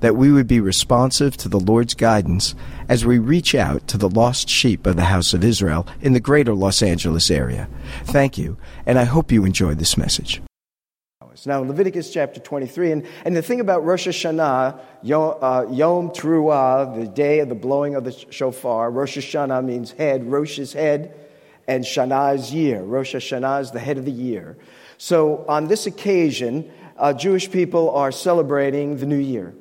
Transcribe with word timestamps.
that 0.00 0.16
we 0.16 0.32
would 0.32 0.46
be 0.46 0.60
responsive 0.60 1.36
to 1.38 1.48
the 1.48 1.60
Lord's 1.60 1.94
guidance 1.94 2.54
as 2.88 3.04
we 3.04 3.18
reach 3.18 3.54
out 3.54 3.86
to 3.88 3.98
the 3.98 4.08
lost 4.08 4.48
sheep 4.48 4.86
of 4.86 4.96
the 4.96 5.04
house 5.04 5.34
of 5.34 5.44
Israel 5.44 5.86
in 6.00 6.12
the 6.12 6.20
greater 6.20 6.54
Los 6.54 6.82
Angeles 6.82 7.30
area. 7.30 7.68
Thank 8.04 8.38
you, 8.38 8.56
and 8.86 8.98
I 8.98 9.04
hope 9.04 9.32
you 9.32 9.44
enjoyed 9.44 9.78
this 9.78 9.96
message. 9.96 10.40
Now, 11.46 11.60
Leviticus 11.60 12.12
chapter 12.12 12.40
23, 12.40 12.92
and, 12.92 13.06
and 13.24 13.36
the 13.36 13.42
thing 13.42 13.60
about 13.60 13.84
Rosh 13.84 14.08
Hashanah, 14.08 14.80
Yom, 15.02 15.38
uh, 15.40 15.66
Yom 15.70 16.10
Teruah, 16.10 16.98
the 16.98 17.06
day 17.06 17.38
of 17.38 17.48
the 17.48 17.54
blowing 17.54 17.94
of 17.94 18.04
the 18.04 18.12
shofar, 18.30 18.90
Rosh 18.90 19.16
Hashanah 19.16 19.64
means 19.64 19.92
head, 19.92 20.24
Rosh 20.24 20.58
is 20.58 20.72
head, 20.72 21.14
and 21.68 21.84
Shana 21.84 22.34
is 22.34 22.52
year. 22.52 22.82
Rosh 22.82 23.14
Hashanah 23.14 23.60
is 23.60 23.70
the 23.70 23.78
head 23.78 23.98
of 23.98 24.04
the 24.04 24.10
year. 24.10 24.56
So, 24.96 25.44
on 25.48 25.68
this 25.68 25.86
occasion, 25.86 26.70
uh, 26.96 27.12
Jewish 27.12 27.48
people 27.50 27.90
are 27.90 28.10
celebrating 28.10 28.96
the 28.96 29.06
new 29.06 29.16
year. 29.16 29.54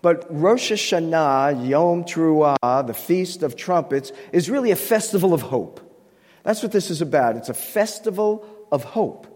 But 0.00 0.26
Rosh 0.30 0.70
Hashanah, 0.70 1.68
Yom 1.68 2.04
Teruah, 2.04 2.86
the 2.86 2.94
Feast 2.94 3.42
of 3.42 3.56
Trumpets, 3.56 4.12
is 4.32 4.48
really 4.48 4.70
a 4.70 4.76
festival 4.76 5.34
of 5.34 5.42
hope. 5.42 5.80
That's 6.44 6.62
what 6.62 6.72
this 6.72 6.90
is 6.90 7.02
about. 7.02 7.36
It's 7.36 7.48
a 7.48 7.54
festival 7.54 8.46
of 8.70 8.84
hope. 8.84 9.26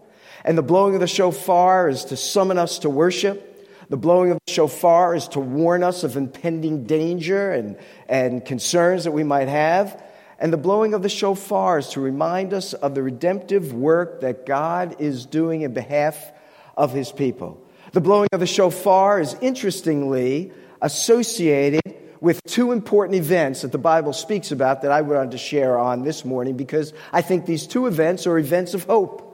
And 0.45 0.57
the 0.57 0.63
blowing 0.63 0.93
of 0.93 1.01
the 1.01 1.07
shofar 1.07 1.89
is 1.89 2.05
to 2.05 2.17
summon 2.17 2.57
us 2.57 2.79
to 2.79 2.89
worship. 2.89 3.49
The 3.89 3.97
blowing 3.97 4.31
of 4.31 4.39
the 4.45 4.51
shofar 4.51 5.15
is 5.15 5.27
to 5.29 5.39
warn 5.39 5.83
us 5.83 6.03
of 6.03 6.17
impending 6.17 6.85
danger 6.85 7.51
and, 7.51 7.77
and 8.07 8.43
concerns 8.43 9.03
that 9.03 9.11
we 9.11 9.23
might 9.23 9.49
have. 9.49 10.01
And 10.39 10.51
the 10.51 10.57
blowing 10.57 10.93
of 10.93 11.03
the 11.03 11.09
shofar 11.09 11.77
is 11.79 11.89
to 11.89 12.01
remind 12.01 12.53
us 12.53 12.73
of 12.73 12.95
the 12.95 13.03
redemptive 13.03 13.73
work 13.73 14.21
that 14.21 14.45
God 14.45 14.95
is 14.99 15.25
doing 15.25 15.61
in 15.61 15.73
behalf 15.73 16.31
of 16.75 16.93
his 16.93 17.11
people. 17.11 17.62
The 17.93 18.01
blowing 18.01 18.27
of 18.31 18.39
the 18.39 18.47
shofar 18.47 19.19
is 19.19 19.35
interestingly 19.39 20.51
associated 20.81 21.81
with 22.19 22.43
two 22.43 22.71
important 22.71 23.17
events 23.17 23.61
that 23.61 23.71
the 23.71 23.77
Bible 23.77 24.13
speaks 24.13 24.51
about 24.51 24.81
that 24.81 24.91
I 24.91 25.01
wanted 25.01 25.29
to 25.31 25.37
share 25.37 25.77
on 25.77 26.01
this 26.01 26.25
morning 26.25 26.57
because 26.57 26.91
I 27.11 27.21
think 27.21 27.45
these 27.45 27.67
two 27.67 27.85
events 27.85 28.25
are 28.25 28.39
events 28.39 28.73
of 28.73 28.85
hope. 28.85 29.29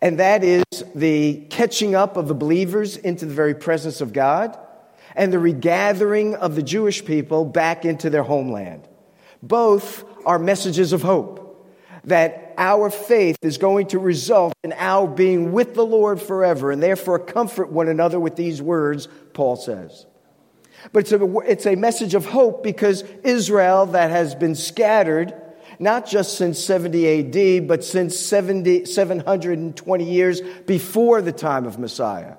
And 0.00 0.20
that 0.20 0.42
is 0.42 0.64
the 0.94 1.44
catching 1.50 1.94
up 1.94 2.16
of 2.16 2.28
the 2.28 2.34
believers 2.34 2.96
into 2.96 3.26
the 3.26 3.34
very 3.34 3.54
presence 3.54 4.00
of 4.00 4.14
God 4.14 4.56
and 5.14 5.30
the 5.30 5.38
regathering 5.38 6.34
of 6.34 6.54
the 6.54 6.62
Jewish 6.62 7.04
people 7.04 7.44
back 7.44 7.84
into 7.84 8.08
their 8.08 8.22
homeland. 8.22 8.88
Both 9.42 10.02
are 10.24 10.38
messages 10.38 10.94
of 10.94 11.02
hope 11.02 11.68
that 12.04 12.45
our 12.56 12.90
faith 12.90 13.38
is 13.42 13.58
going 13.58 13.88
to 13.88 13.98
result 13.98 14.54
in 14.64 14.72
our 14.72 15.06
being 15.06 15.52
with 15.52 15.74
the 15.74 15.84
Lord 15.84 16.20
forever, 16.20 16.70
and 16.70 16.82
therefore 16.82 17.18
comfort 17.18 17.70
one 17.70 17.88
another 17.88 18.18
with 18.18 18.36
these 18.36 18.60
words, 18.60 19.08
Paul 19.32 19.56
says. 19.56 20.06
But 20.92 21.00
it's 21.00 21.12
a, 21.12 21.38
it's 21.40 21.66
a 21.66 21.76
message 21.76 22.14
of 22.14 22.26
hope 22.26 22.62
because 22.62 23.02
Israel, 23.24 23.86
that 23.86 24.10
has 24.10 24.34
been 24.34 24.54
scattered, 24.54 25.34
not 25.78 26.06
just 26.06 26.36
since 26.36 26.58
70 26.58 27.58
AD, 27.58 27.68
but 27.68 27.84
since 27.84 28.18
70, 28.18 28.84
720 28.86 30.04
years 30.04 30.40
before 30.66 31.22
the 31.22 31.32
time 31.32 31.66
of 31.66 31.78
Messiah. 31.78 32.36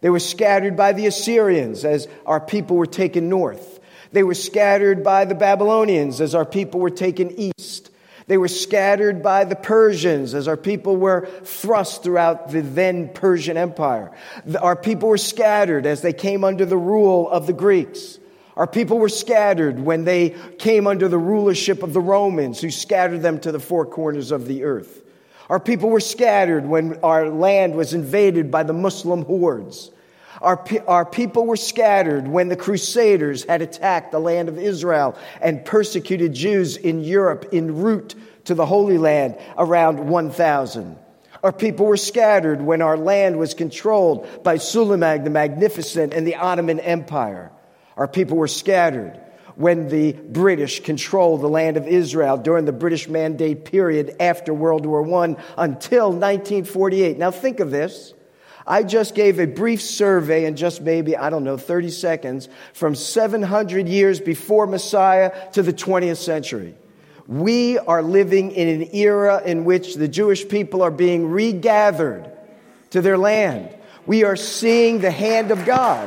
They 0.00 0.10
were 0.10 0.20
scattered 0.20 0.76
by 0.76 0.92
the 0.92 1.06
Assyrians 1.06 1.84
as 1.84 2.06
our 2.24 2.40
people 2.40 2.76
were 2.76 2.86
taken 2.86 3.28
north. 3.28 3.80
They 4.12 4.22
were 4.22 4.34
scattered 4.34 5.02
by 5.02 5.24
the 5.24 5.34
Babylonians 5.34 6.20
as 6.20 6.34
our 6.34 6.46
people 6.46 6.80
were 6.80 6.90
taken 6.90 7.52
east. 7.58 7.87
They 8.28 8.36
were 8.36 8.48
scattered 8.48 9.22
by 9.22 9.44
the 9.44 9.56
Persians 9.56 10.34
as 10.34 10.48
our 10.48 10.56
people 10.56 10.96
were 10.96 11.26
thrust 11.44 12.02
throughout 12.02 12.50
the 12.50 12.60
then 12.60 13.08
Persian 13.08 13.56
Empire. 13.56 14.12
Our 14.60 14.76
people 14.76 15.08
were 15.08 15.18
scattered 15.18 15.86
as 15.86 16.02
they 16.02 16.12
came 16.12 16.44
under 16.44 16.66
the 16.66 16.76
rule 16.76 17.28
of 17.30 17.46
the 17.46 17.54
Greeks. 17.54 18.18
Our 18.54 18.66
people 18.66 18.98
were 18.98 19.08
scattered 19.08 19.80
when 19.80 20.04
they 20.04 20.36
came 20.58 20.86
under 20.86 21.08
the 21.08 21.18
rulership 21.18 21.82
of 21.82 21.94
the 21.94 22.00
Romans, 22.00 22.60
who 22.60 22.70
scattered 22.70 23.22
them 23.22 23.40
to 23.40 23.50
the 23.50 23.60
four 23.60 23.86
corners 23.86 24.30
of 24.30 24.46
the 24.46 24.64
earth. 24.64 25.02
Our 25.48 25.60
people 25.60 25.88
were 25.88 26.00
scattered 26.00 26.66
when 26.66 26.98
our 27.02 27.30
land 27.30 27.74
was 27.76 27.94
invaded 27.94 28.50
by 28.50 28.64
the 28.64 28.74
Muslim 28.74 29.24
hordes. 29.24 29.90
Our, 30.40 30.64
our 30.86 31.04
people 31.04 31.46
were 31.46 31.56
scattered 31.56 32.28
when 32.28 32.48
the 32.48 32.56
Crusaders 32.56 33.44
had 33.44 33.62
attacked 33.62 34.12
the 34.12 34.20
land 34.20 34.48
of 34.48 34.58
Israel 34.58 35.16
and 35.40 35.64
persecuted 35.64 36.32
Jews 36.32 36.76
in 36.76 37.00
Europe 37.02 37.46
en 37.52 37.76
route 37.82 38.14
to 38.44 38.54
the 38.54 38.66
Holy 38.66 38.98
Land 38.98 39.36
around 39.56 40.08
1000. 40.08 40.96
Our 41.42 41.52
people 41.52 41.86
were 41.86 41.96
scattered 41.96 42.60
when 42.62 42.82
our 42.82 42.96
land 42.96 43.38
was 43.38 43.54
controlled 43.54 44.42
by 44.42 44.56
Suleiman 44.58 45.24
the 45.24 45.30
Magnificent 45.30 46.12
and 46.14 46.26
the 46.26 46.36
Ottoman 46.36 46.80
Empire. 46.80 47.52
Our 47.96 48.08
people 48.08 48.36
were 48.36 48.48
scattered 48.48 49.20
when 49.56 49.88
the 49.88 50.12
British 50.12 50.80
controlled 50.80 51.40
the 51.40 51.48
land 51.48 51.76
of 51.76 51.88
Israel 51.88 52.36
during 52.36 52.64
the 52.64 52.72
British 52.72 53.08
Mandate 53.08 53.64
period 53.64 54.14
after 54.20 54.54
World 54.54 54.86
War 54.86 55.02
I 55.24 55.36
until 55.56 56.10
1948. 56.10 57.18
Now 57.18 57.32
think 57.32 57.58
of 57.58 57.72
this. 57.72 58.14
I 58.68 58.82
just 58.82 59.14
gave 59.14 59.40
a 59.40 59.46
brief 59.46 59.80
survey 59.80 60.44
in 60.44 60.54
just 60.54 60.82
maybe, 60.82 61.16
I 61.16 61.30
don't 61.30 61.42
know, 61.42 61.56
30 61.56 61.88
seconds 61.88 62.50
from 62.74 62.94
700 62.94 63.88
years 63.88 64.20
before 64.20 64.66
Messiah 64.66 65.50
to 65.52 65.62
the 65.62 65.72
20th 65.72 66.18
century. 66.18 66.74
We 67.26 67.78
are 67.78 68.02
living 68.02 68.50
in 68.52 68.82
an 68.82 68.94
era 68.94 69.42
in 69.42 69.64
which 69.64 69.94
the 69.94 70.06
Jewish 70.06 70.46
people 70.46 70.82
are 70.82 70.90
being 70.90 71.30
regathered 71.30 72.30
to 72.90 73.00
their 73.00 73.16
land. 73.16 73.74
We 74.06 74.24
are 74.24 74.36
seeing 74.36 75.00
the 75.00 75.10
hand 75.10 75.50
of 75.50 75.64
God. 75.64 76.06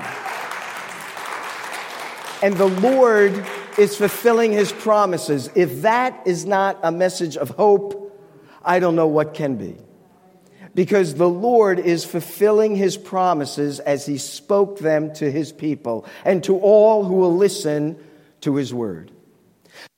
And 2.44 2.56
the 2.56 2.68
Lord 2.68 3.44
is 3.80 3.96
fulfilling 3.96 4.52
his 4.52 4.72
promises. 4.72 5.50
If 5.56 5.82
that 5.82 6.28
is 6.28 6.46
not 6.46 6.80
a 6.84 6.92
message 6.92 7.38
of 7.38 7.50
hope, 7.50 7.98
I 8.64 8.78
don't 8.80 8.96
know 8.96 9.08
what 9.08 9.34
can 9.34 9.56
be 9.56 9.78
because 10.74 11.16
the 11.16 11.30
Lord 11.30 11.80
is 11.80 12.06
fulfilling 12.06 12.76
his 12.76 12.98
promises 12.98 13.80
as 13.80 14.06
he 14.06 14.18
spoke 14.18 14.80
them 14.80 15.14
to 15.16 15.30
his 15.32 15.52
people 15.52 16.06
and 16.24 16.44
to 16.46 16.58
all 16.60 17.04
who 17.04 17.16
will 17.16 17.36
listen 17.36 17.98
to 18.42 18.56
his 18.56 18.74
word. 18.74 19.12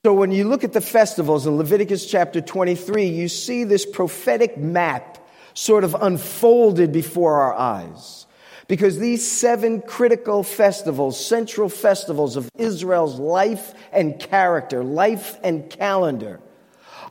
So 0.06 0.13
when 0.13 0.31
you 0.31 0.47
look 0.47 0.63
at 0.63 0.73
the 0.73 0.81
festivals 0.81 1.47
in 1.47 1.57
Leviticus 1.57 2.06
chapter 2.06 2.41
23, 2.41 3.06
you 3.06 3.28
see 3.28 3.63
this 3.63 3.85
prophetic 3.85 4.57
map 4.57 5.19
sort 5.53 5.83
of 5.83 5.95
unfolded 6.00 6.92
before 6.92 7.42
our 7.42 7.53
eyes. 7.53 8.25
Because 8.68 8.98
these 8.98 9.30
seven 9.30 9.81
critical 9.81 10.42
festivals, 10.42 11.24
central 11.24 11.69
festivals 11.69 12.38
of 12.38 12.50
Israel's 12.57 13.19
life 13.19 13.74
and 13.92 14.19
character, 14.19 14.83
life 14.83 15.38
and 15.44 15.69
calendar, 15.69 16.39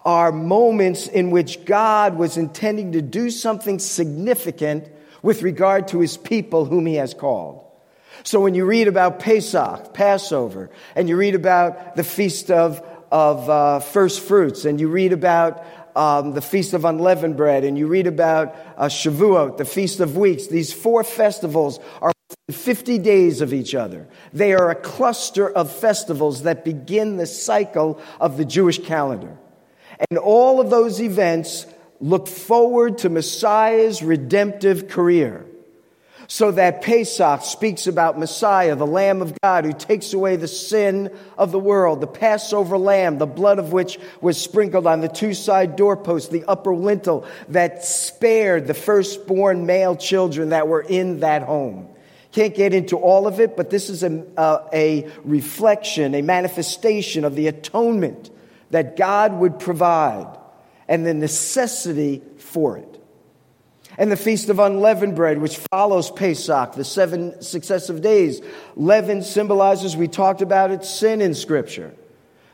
are 0.04 0.32
moments 0.32 1.06
in 1.06 1.30
which 1.30 1.64
God 1.64 2.16
was 2.16 2.36
intending 2.36 2.92
to 2.92 3.02
do 3.02 3.30
something 3.30 3.78
significant 3.78 4.88
with 5.22 5.42
regard 5.42 5.88
to 5.88 6.00
his 6.00 6.16
people 6.16 6.64
whom 6.64 6.86
he 6.86 6.96
has 6.96 7.14
called. 7.14 7.64
So 8.24 8.40
when 8.40 8.54
you 8.54 8.64
read 8.66 8.88
about 8.88 9.20
Pesach, 9.20 9.94
Passover, 9.94 10.70
and 10.94 11.08
you 11.08 11.16
read 11.16 11.34
about 11.34 11.96
the 11.96 12.04
Feast 12.04 12.50
of, 12.50 12.84
of 13.10 13.48
uh, 13.48 13.80
First 13.80 14.20
Fruits, 14.20 14.64
and 14.64 14.80
you 14.80 14.88
read 14.88 15.12
about 15.12 15.64
um, 15.96 16.32
the 16.32 16.42
Feast 16.42 16.72
of 16.72 16.84
Unleavened 16.84 17.36
Bread, 17.36 17.64
and 17.64 17.76
you 17.76 17.86
read 17.86 18.06
about 18.06 18.54
uh, 18.76 18.86
Shavuot, 18.86 19.56
the 19.56 19.64
Feast 19.64 20.00
of 20.00 20.16
Weeks, 20.16 20.46
these 20.46 20.72
four 20.72 21.04
festivals 21.04 21.80
are 22.00 22.12
50 22.50 22.98
days 22.98 23.40
of 23.40 23.52
each 23.52 23.74
other. 23.74 24.08
They 24.32 24.52
are 24.54 24.70
a 24.70 24.74
cluster 24.74 25.50
of 25.50 25.70
festivals 25.70 26.42
that 26.42 26.64
begin 26.64 27.16
the 27.16 27.26
cycle 27.26 28.00
of 28.20 28.36
the 28.36 28.44
Jewish 28.44 28.78
calendar. 28.84 29.36
And 30.10 30.18
all 30.18 30.60
of 30.60 30.70
those 30.70 31.00
events 31.00 31.66
look 32.00 32.26
forward 32.28 32.98
to 32.98 33.08
Messiah's 33.08 34.02
redemptive 34.02 34.88
career. 34.88 35.46
So 36.28 36.50
that 36.52 36.80
Pesach 36.80 37.42
speaks 37.42 37.86
about 37.86 38.18
Messiah, 38.18 38.74
the 38.74 38.86
Lamb 38.86 39.20
of 39.20 39.38
God, 39.42 39.66
who 39.66 39.72
takes 39.74 40.14
away 40.14 40.36
the 40.36 40.48
sin 40.48 41.14
of 41.36 41.52
the 41.52 41.58
world, 41.58 42.00
the 42.00 42.06
Passover 42.06 42.78
lamb, 42.78 43.18
the 43.18 43.26
blood 43.26 43.58
of 43.58 43.72
which 43.72 43.98
was 44.22 44.40
sprinkled 44.40 44.86
on 44.86 45.00
the 45.00 45.08
two 45.08 45.34
side 45.34 45.76
doorposts, 45.76 46.30
the 46.30 46.44
upper 46.44 46.74
lintel 46.74 47.26
that 47.48 47.84
spared 47.84 48.66
the 48.66 48.72
firstborn 48.72 49.66
male 49.66 49.94
children 49.94 50.50
that 50.50 50.68
were 50.68 50.80
in 50.80 51.20
that 51.20 51.42
home. 51.42 51.88
Can't 52.32 52.54
get 52.54 52.72
into 52.72 52.96
all 52.96 53.26
of 53.26 53.38
it, 53.38 53.54
but 53.54 53.68
this 53.68 53.90
is 53.90 54.02
a, 54.02 54.24
uh, 54.38 54.66
a 54.72 55.10
reflection, 55.24 56.14
a 56.14 56.22
manifestation 56.22 57.26
of 57.26 57.36
the 57.36 57.48
atonement 57.48 58.30
that 58.72 58.96
God 58.96 59.32
would 59.32 59.58
provide 59.58 60.36
and 60.88 61.06
the 61.06 61.14
necessity 61.14 62.20
for 62.38 62.76
it 62.76 62.92
and 63.98 64.10
the 64.10 64.16
Feast 64.16 64.48
of 64.48 64.58
Unleavened 64.58 65.14
Bread, 65.14 65.38
which 65.38 65.58
follows 65.70 66.10
Pesach, 66.10 66.72
the 66.72 66.84
seven 66.84 67.42
successive 67.42 68.00
days. 68.00 68.40
Leaven 68.74 69.22
symbolizes, 69.22 69.96
we 69.96 70.08
talked 70.08 70.42
about 70.42 70.70
it, 70.70 70.84
sin 70.84 71.20
in 71.20 71.34
Scripture. 71.34 71.94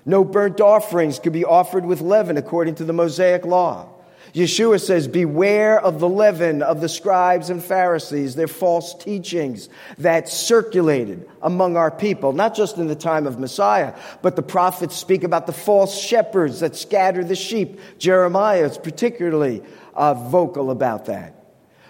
No 0.05 0.25
burnt 0.25 0.61
offerings 0.61 1.19
could 1.19 1.33
be 1.33 1.45
offered 1.45 1.85
with 1.85 2.01
leaven 2.01 2.37
according 2.37 2.77
to 2.77 2.85
the 2.85 2.93
Mosaic 2.93 3.45
law. 3.45 3.89
Yeshua 4.35 4.81
says, 4.81 5.09
Beware 5.09 5.81
of 5.81 6.01
the 6.01 6.09
leaven 6.09 6.63
of 6.63 6.81
the 6.81 6.89
scribes 6.89 7.51
and 7.51 7.63
Pharisees, 7.63 8.35
their 8.35 8.49
false 8.49 8.95
teachings 8.95 9.69
that 9.99 10.29
circulated 10.29 11.29
among 11.43 11.77
our 11.77 11.91
people, 11.91 12.33
not 12.33 12.55
just 12.55 12.77
in 12.77 12.87
the 12.87 12.95
time 12.95 13.27
of 13.27 13.39
Messiah, 13.39 13.95
but 14.23 14.37
the 14.37 14.43
prophets 14.43 14.97
speak 14.97 15.25
about 15.25 15.47
the 15.47 15.53
false 15.53 15.99
shepherds 16.01 16.61
that 16.61 16.77
scatter 16.77 17.25
the 17.25 17.37
sheep. 17.37 17.81
Jeremiah 17.99 18.65
is 18.65 18.79
particularly 18.79 19.63
uh, 19.95 20.15
vocal 20.15 20.71
about 20.71 21.07
that. 21.07 21.35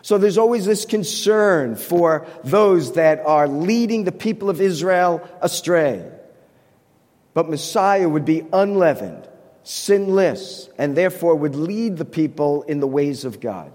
So 0.03 0.17
there's 0.17 0.39
always 0.39 0.65
this 0.65 0.85
concern 0.85 1.77
for 1.77 2.27
those 2.45 2.95
that 2.95 3.21
are 3.27 3.47
leading 3.47 4.05
the 4.05 4.13
people 4.13 4.49
of 4.49 4.61
Israel 4.61 5.29
astray. 5.43 6.11
But 7.35 7.51
Messiah 7.51 8.09
would 8.09 8.25
be 8.25 8.45
unleavened, 8.53 9.28
sinless, 9.69 10.71
and 10.79 10.97
therefore 10.97 11.35
would 11.35 11.55
lead 11.55 11.99
the 11.99 12.05
people 12.07 12.63
in 12.63 12.81
the 12.81 12.87
ways 12.87 13.27
of 13.27 13.39
God. 13.39 13.71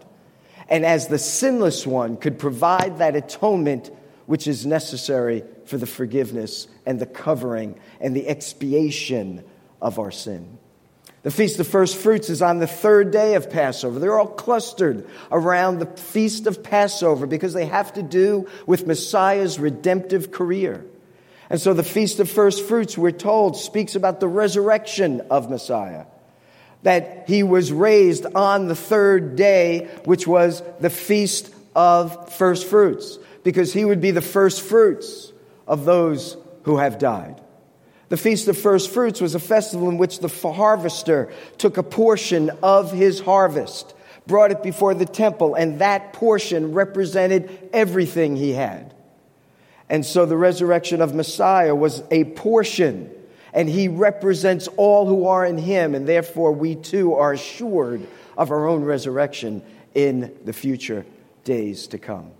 And 0.67 0.87
as 0.87 1.07
the 1.07 1.19
sinless 1.19 1.85
one, 1.85 2.17
could 2.17 2.39
provide 2.39 2.97
that 2.97 3.15
atonement 3.15 3.91
which 4.25 4.47
is 4.47 4.65
necessary 4.65 5.43
for 5.65 5.77
the 5.77 5.85
forgiveness 5.85 6.67
and 6.87 6.99
the 6.99 7.05
covering 7.05 7.79
and 8.01 8.15
the 8.15 8.27
expiation 8.27 9.43
of 9.83 9.99
our 9.99 10.09
sin. 10.09 10.57
The 11.21 11.29
Feast 11.29 11.59
of 11.59 11.67
First 11.67 11.95
Fruits 11.95 12.27
is 12.31 12.41
on 12.41 12.57
the 12.57 12.65
third 12.65 13.11
day 13.11 13.35
of 13.35 13.51
Passover. 13.51 13.99
They're 13.99 14.17
all 14.17 14.25
clustered 14.25 15.07
around 15.31 15.77
the 15.77 15.85
Feast 15.85 16.47
of 16.47 16.63
Passover 16.63 17.27
because 17.27 17.53
they 17.53 17.67
have 17.67 17.93
to 17.93 18.01
do 18.01 18.49
with 18.65 18.87
Messiah's 18.87 19.59
redemptive 19.59 20.31
career. 20.31 20.85
And 21.53 21.61
so 21.61 21.75
the 21.75 21.83
Feast 21.83 22.19
of 22.19 22.31
First 22.31 22.63
Fruits, 22.63 22.97
we're 22.97 23.11
told, 23.11 23.55
speaks 23.57 23.93
about 23.93 24.19
the 24.19 24.27
resurrection 24.27 25.21
of 25.29 25.51
Messiah. 25.51 26.05
That 26.81 27.25
he 27.27 27.43
was 27.43 27.71
raised 27.71 28.25
on 28.33 28.67
the 28.67 28.75
third 28.75 29.35
day, 29.35 29.87
which 30.03 30.25
was 30.25 30.63
the 30.79 30.89
Feast 30.89 31.53
of 31.75 32.33
First 32.33 32.65
Fruits, 32.65 33.19
because 33.43 33.71
he 33.71 33.85
would 33.85 34.01
be 34.01 34.09
the 34.09 34.19
first 34.19 34.63
fruits 34.63 35.31
of 35.67 35.85
those 35.85 36.37
who 36.63 36.77
have 36.77 36.97
died. 36.97 37.39
The 38.09 38.17
Feast 38.17 38.47
of 38.47 38.57
First 38.57 38.89
Fruits 38.89 39.21
was 39.21 39.35
a 39.35 39.39
festival 39.39 39.89
in 39.89 39.99
which 39.99 40.21
the 40.21 40.29
harvester 40.29 41.31
took 41.59 41.77
a 41.77 41.83
portion 41.83 42.49
of 42.63 42.91
his 42.91 43.19
harvest, 43.19 43.93
brought 44.25 44.49
it 44.49 44.63
before 44.63 44.95
the 44.95 45.05
temple, 45.05 45.53
and 45.53 45.77
that 45.81 46.13
portion 46.13 46.73
represented 46.73 47.69
everything 47.71 48.37
he 48.37 48.53
had. 48.53 48.95
And 49.93 50.03
so 50.03 50.25
the 50.25 50.35
resurrection 50.35 51.03
of 51.03 51.13
Messiah 51.13 51.75
was 51.75 52.01
a 52.09 52.23
portion, 52.23 53.11
and 53.53 53.69
he 53.69 53.87
represents 53.87 54.67
all 54.75 55.05
who 55.05 55.27
are 55.27 55.45
in 55.45 55.59
him, 55.59 55.93
and 55.93 56.07
therefore 56.07 56.51
we 56.51 56.73
too 56.73 57.13
are 57.13 57.33
assured 57.33 58.07
of 58.35 58.49
our 58.49 58.67
own 58.67 58.83
resurrection 58.83 59.61
in 59.93 60.35
the 60.45 60.51
future 60.51 61.05
days 61.43 61.85
to 61.89 61.99
come. 61.99 62.31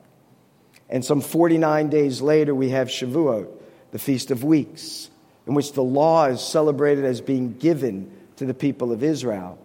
And 0.90 1.06
some 1.06 1.22
49 1.22 1.92
days 1.92 2.24
later, 2.24 2.56
we 2.56 2.70
have 2.70 2.88
Shavuot, 2.88 3.48
the 3.92 4.00
Feast 4.00 4.32
of 4.32 4.44
Weeks 4.44 5.12
in 5.46 5.54
which 5.54 5.74
the 5.74 5.84
law 5.84 6.26
is 6.26 6.42
celebrated 6.42 7.06
as 7.06 7.22
being 7.22 7.54
given 7.54 8.12
to 8.38 8.46
the 8.46 8.56
people 8.56 8.92
of 8.92 9.04
Israel. 9.04 9.60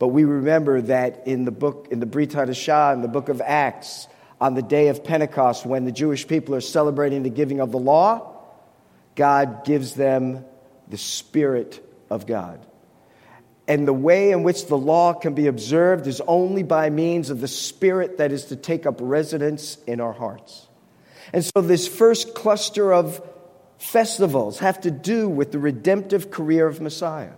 But 0.00 0.08
we 0.08 0.24
remember 0.24 0.80
that 0.82 1.28
in 1.28 1.44
the 1.44 1.52
book, 1.52 1.86
in 1.92 2.00
the 2.00 2.06
Brit 2.06 2.30
Hadashah, 2.30 2.94
in 2.94 3.02
the 3.02 3.08
book 3.08 3.28
of 3.28 3.40
Acts, 3.40 4.08
on 4.40 4.54
the 4.54 4.62
day 4.62 4.88
of 4.88 5.04
Pentecost, 5.04 5.66
when 5.66 5.84
the 5.84 5.92
Jewish 5.92 6.26
people 6.26 6.54
are 6.54 6.60
celebrating 6.60 7.22
the 7.22 7.30
giving 7.30 7.60
of 7.60 7.72
the 7.72 7.78
law, 7.78 8.38
God 9.14 9.64
gives 9.64 9.94
them 9.94 10.44
the 10.88 10.96
Spirit 10.96 11.86
of 12.08 12.26
God. 12.26 12.66
And 13.68 13.86
the 13.86 13.92
way 13.92 14.32
in 14.32 14.42
which 14.42 14.66
the 14.66 14.78
law 14.78 15.12
can 15.12 15.34
be 15.34 15.46
observed 15.46 16.06
is 16.06 16.20
only 16.26 16.62
by 16.62 16.90
means 16.90 17.30
of 17.30 17.40
the 17.40 17.48
Spirit 17.48 18.18
that 18.18 18.32
is 18.32 18.46
to 18.46 18.56
take 18.56 18.86
up 18.86 18.96
residence 19.00 19.78
in 19.86 20.00
our 20.00 20.12
hearts. 20.12 20.66
And 21.32 21.44
so, 21.44 21.60
this 21.60 21.86
first 21.86 22.34
cluster 22.34 22.92
of 22.92 23.22
festivals 23.78 24.58
have 24.58 24.80
to 24.80 24.90
do 24.90 25.28
with 25.28 25.52
the 25.52 25.58
redemptive 25.58 26.30
career 26.30 26.66
of 26.66 26.80
Messiah. 26.80 27.32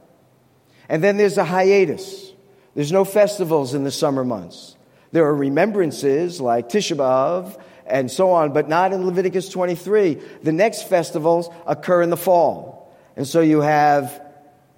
And 0.89 1.05
then 1.05 1.17
there's 1.17 1.37
a 1.37 1.45
hiatus. 1.45 2.33
There's 2.75 2.93
no 2.93 3.05
festivals 3.05 3.75
in 3.75 3.85
the 3.85 3.91
summer 3.91 4.25
months. 4.25 4.77
There 5.13 5.27
are 5.27 5.35
remembrances 5.35 6.41
like 6.41 6.69
Tisha 6.69 6.97
B'Av 6.97 7.61
and 7.87 8.11
so 8.11 8.31
on, 8.31 8.53
but 8.53 8.69
not 8.69 8.93
in 8.93 9.07
Leviticus 9.07 9.49
23. 9.51 10.15
The 10.43 10.53
next 10.53 10.89
festivals 10.89 11.51
occur 11.67 12.03
in 12.03 12.11
the 12.11 12.17
fall. 12.17 12.93
And 13.17 13.27
so 13.27 13.41
you 13.41 13.61
have 13.61 14.23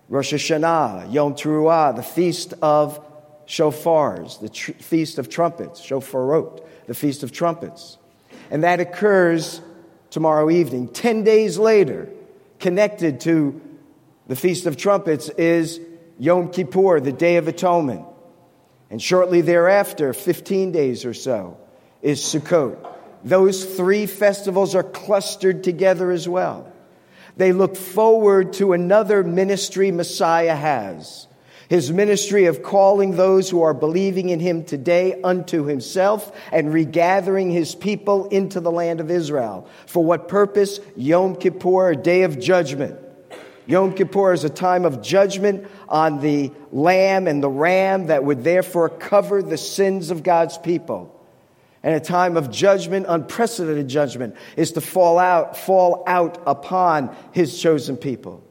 Rosh 0.08 0.34
Hashanah, 0.34 1.12
Yom 1.12 1.34
Teruah, 1.34 1.94
the 1.94 2.02
feast 2.02 2.54
of 2.60 3.00
shofars, 3.46 4.40
the 4.40 4.48
tr- 4.48 4.72
feast 4.72 5.18
of 5.18 5.28
trumpets, 5.28 5.80
shofarot, 5.80 6.64
the 6.86 6.94
feast 6.94 7.22
of 7.22 7.30
trumpets. 7.30 7.98
And 8.50 8.64
that 8.64 8.80
occurs 8.80 9.60
tomorrow 10.10 10.50
evening. 10.50 10.88
Ten 10.88 11.24
days 11.24 11.58
later, 11.58 12.08
connected 12.58 13.20
to 13.20 13.60
the 14.26 14.36
Feast 14.36 14.66
of 14.66 14.76
Trumpets, 14.76 15.28
is 15.30 15.80
Yom 16.18 16.50
Kippur, 16.50 17.00
the 17.00 17.12
Day 17.12 17.36
of 17.36 17.48
Atonement. 17.48 18.06
And 18.94 19.02
shortly 19.02 19.40
thereafter, 19.40 20.12
15 20.12 20.70
days 20.70 21.04
or 21.04 21.14
so, 21.14 21.56
is 22.00 22.20
Sukkot. 22.20 22.78
Those 23.24 23.64
three 23.64 24.06
festivals 24.06 24.76
are 24.76 24.84
clustered 24.84 25.64
together 25.64 26.12
as 26.12 26.28
well. 26.28 26.72
They 27.36 27.50
look 27.50 27.74
forward 27.74 28.52
to 28.52 28.72
another 28.72 29.24
ministry 29.24 29.90
Messiah 29.90 30.54
has 30.54 31.26
his 31.68 31.90
ministry 31.90 32.44
of 32.44 32.62
calling 32.62 33.16
those 33.16 33.50
who 33.50 33.62
are 33.62 33.74
believing 33.74 34.28
in 34.28 34.38
him 34.38 34.64
today 34.64 35.20
unto 35.22 35.64
himself 35.64 36.30
and 36.52 36.72
regathering 36.72 37.50
his 37.50 37.74
people 37.74 38.28
into 38.28 38.60
the 38.60 38.70
land 38.70 39.00
of 39.00 39.10
Israel. 39.10 39.66
For 39.86 40.04
what 40.04 40.28
purpose? 40.28 40.78
Yom 40.94 41.34
Kippur, 41.34 41.90
a 41.90 41.96
day 41.96 42.22
of 42.22 42.38
judgment. 42.38 42.98
Yom 43.66 43.94
Kippur 43.94 44.32
is 44.32 44.44
a 44.44 44.50
time 44.50 44.84
of 44.84 45.00
judgment 45.00 45.66
on 45.88 46.20
the 46.20 46.52
lamb 46.70 47.26
and 47.26 47.42
the 47.42 47.48
ram 47.48 48.06
that 48.06 48.24
would 48.24 48.44
therefore 48.44 48.88
cover 48.88 49.42
the 49.42 49.56
sins 49.56 50.10
of 50.10 50.22
God's 50.22 50.58
people. 50.58 51.10
And 51.82 51.94
a 51.94 52.00
time 52.00 52.36
of 52.36 52.50
judgment, 52.50 53.06
unprecedented 53.08 53.88
judgment, 53.88 54.36
is 54.56 54.72
to 54.72 54.80
fall 54.80 55.18
out, 55.18 55.56
fall 55.56 56.02
out 56.06 56.42
upon 56.46 57.14
his 57.32 57.60
chosen 57.60 57.96
people. 57.96 58.42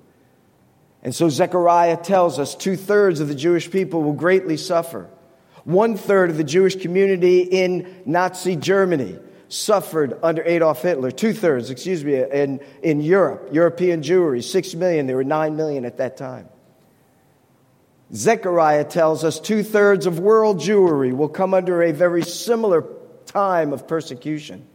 And 1.02 1.14
so 1.14 1.30
Zechariah 1.30 1.98
tells 1.98 2.40
us 2.40 2.56
two 2.56 2.76
thirds 2.76 3.20
of 3.20 3.28
the 3.28 3.36
Jewish 3.36 3.70
people 3.70 4.02
will 4.04 4.14
greatly 4.14 4.58
suffer. 4.58 5.10
One 5.64 5.98
third 5.98 6.30
of 6.30 6.38
the 6.38 6.44
Jewish 6.44 6.76
community 6.76 7.42
in 7.42 8.04
Nazi 8.06 8.56
Germany 8.56 9.18
suffered 9.54 10.18
under 10.24 10.44
Adolf 10.44 10.82
Hitler. 10.82 11.12
Two 11.12 11.32
thirds, 11.32 11.70
excuse 11.70 12.04
me, 12.04 12.16
in, 12.16 12.60
in 12.82 13.02
Europe, 13.02 13.50
European 13.52 14.02
Jewry, 14.02 14.44
six 14.44 14.74
million. 14.74 15.06
There 15.06 15.16
were 15.16 15.24
nine 15.24 15.56
million 15.56 15.86
at 15.86 15.98
that 15.98 16.18
time. 16.18 16.50
Zechariah 18.14 18.84
tells 18.84 19.24
us 19.24 19.40
two 19.40 19.64
thirds 19.64 20.06
of 20.06 20.20
world 20.20 20.60
Jewry 20.60 21.16
will 21.16 21.30
come 21.30 21.54
under 21.54 21.84
a 21.84 21.92
very 21.92 22.24
similar 22.24 22.84
time 23.26 23.74
of 23.74 23.88
persecution. 23.88 24.68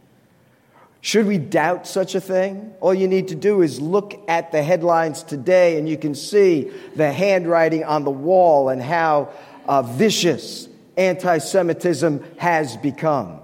Should 1.01 1.27
we 1.27 1.37
doubt 1.37 1.87
such 1.87 2.15
a 2.15 2.21
thing? 2.21 2.73
All 2.81 2.93
you 2.93 3.07
need 3.07 3.29
to 3.29 3.35
do 3.35 3.61
is 3.61 3.79
look 3.79 4.21
at 4.27 4.51
the 4.51 4.61
headlines 4.61 5.23
today 5.23 5.77
and 5.77 5.87
you 5.87 5.97
can 5.97 6.15
see 6.15 6.71
the 6.95 7.11
handwriting 7.11 7.85
on 7.85 8.03
the 8.03 8.11
wall 8.11 8.69
and 8.69 8.81
how 8.81 9.29
uh, 9.65 9.81
vicious 9.81 10.67
anti 10.97 11.37
Semitism 11.37 12.25
has 12.37 12.75
become. 12.77 13.38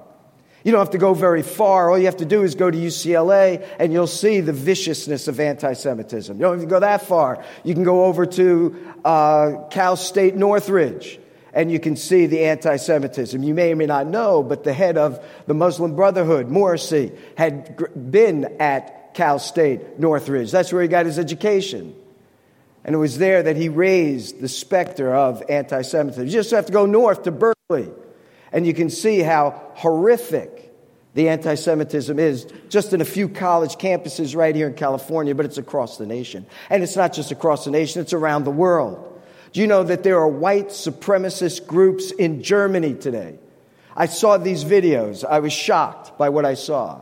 You 0.66 0.72
don't 0.72 0.80
have 0.80 0.90
to 0.90 0.98
go 0.98 1.14
very 1.14 1.44
far. 1.44 1.92
All 1.92 2.00
you 2.00 2.06
have 2.06 2.18
to 2.18 2.26
do 2.26 2.42
is 2.42 2.56
go 2.56 2.72
to 2.72 2.78
UCLA 2.78 3.64
and 3.78 3.94
you'll 3.94 4.08
see 4.08 4.40
the 4.40 4.52
viciousness 4.52 5.28
of 5.28 5.40
anti 5.40 5.74
Semitism. 5.74 6.36
You 6.36 6.42
don't 6.42 6.54
have 6.54 6.62
to 6.62 6.68
go 6.68 6.80
that 6.80 7.04
far. 7.04 7.46
You 7.64 7.76
can 7.76 7.84
go 7.84 8.06
over 8.06 8.26
to 8.26 8.94
uh, 9.06 9.68
Cal 9.70 9.96
State 9.96 10.36
Northridge 10.36 11.20
and 11.54 11.72
you 11.72 11.80
can 11.80 11.96
see 11.96 12.26
the 12.26 12.46
anti 12.46 12.78
Semitism. 12.78 13.44
You 13.44 13.54
may 13.54 13.74
or 13.74 13.76
may 13.76 13.86
not 13.86 14.08
know, 14.08 14.42
but 14.42 14.64
the 14.64 14.74
head 14.74 14.98
of 14.98 15.24
the 15.46 15.54
Muslim 15.54 15.96
Brotherhood, 15.96 16.50
Morsi, 16.50 17.16
had 17.38 18.12
been 18.12 18.60
at 18.60 19.14
Cal 19.14 19.38
State 19.38 20.00
Northridge. 20.00 20.52
That's 20.52 20.74
where 20.74 20.82
he 20.82 20.88
got 20.88 21.06
his 21.06 21.20
education. 21.20 21.96
And 22.84 22.96
it 22.96 22.98
was 22.98 23.20
there 23.20 23.44
that 23.44 23.56
he 23.56 23.70
raised 23.70 24.42
the 24.42 24.50
specter 24.50 25.14
of 25.14 25.44
anti 25.48 25.84
Semitism. 25.84 26.26
You 26.26 26.32
just 26.32 26.50
have 26.50 26.66
to 26.66 26.74
go 26.74 26.88
north 26.88 27.22
to 27.24 27.32
Berkeley, 27.32 27.92
and 28.56 28.66
you 28.66 28.74
can 28.74 28.90
see 28.90 29.20
how 29.20 29.62
horrific 29.74 30.74
the 31.14 31.28
anti 31.28 31.56
Semitism 31.56 32.18
is 32.18 32.48
just 32.70 32.94
in 32.94 33.02
a 33.02 33.06
few 33.06 33.28
college 33.28 33.76
campuses 33.76 34.34
right 34.34 34.56
here 34.56 34.68
in 34.68 34.76
California, 34.76 35.36
but 35.36 35.46
it's 35.46 35.58
across 35.58 35.98
the 35.98 36.06
nation. 36.06 36.46
And 36.70 36.82
it's 36.82 36.96
not 36.96 37.12
just 37.12 37.32
across 37.32 37.66
the 37.66 37.72
nation, 37.72 38.02
it's 38.02 38.14
around 38.14 38.46
the 38.46 38.52
world. 38.52 39.22
Do 39.52 39.60
you 39.60 39.68
know 39.68 39.84
that 39.84 40.04
there 40.04 40.18
are 40.20 40.28
white 40.28 40.70
supremacist 40.70 41.68
groups 41.68 42.12
in 42.12 42.44
Germany 42.44 42.94
today? 42.94 43.40
I 43.94 44.06
saw 44.06 44.38
these 44.38 44.64
videos. 44.64 45.26
I 45.26 45.40
was 45.40 45.52
shocked 45.52 46.18
by 46.18 46.30
what 46.30 46.46
I 46.46 46.54
saw. 46.54 47.02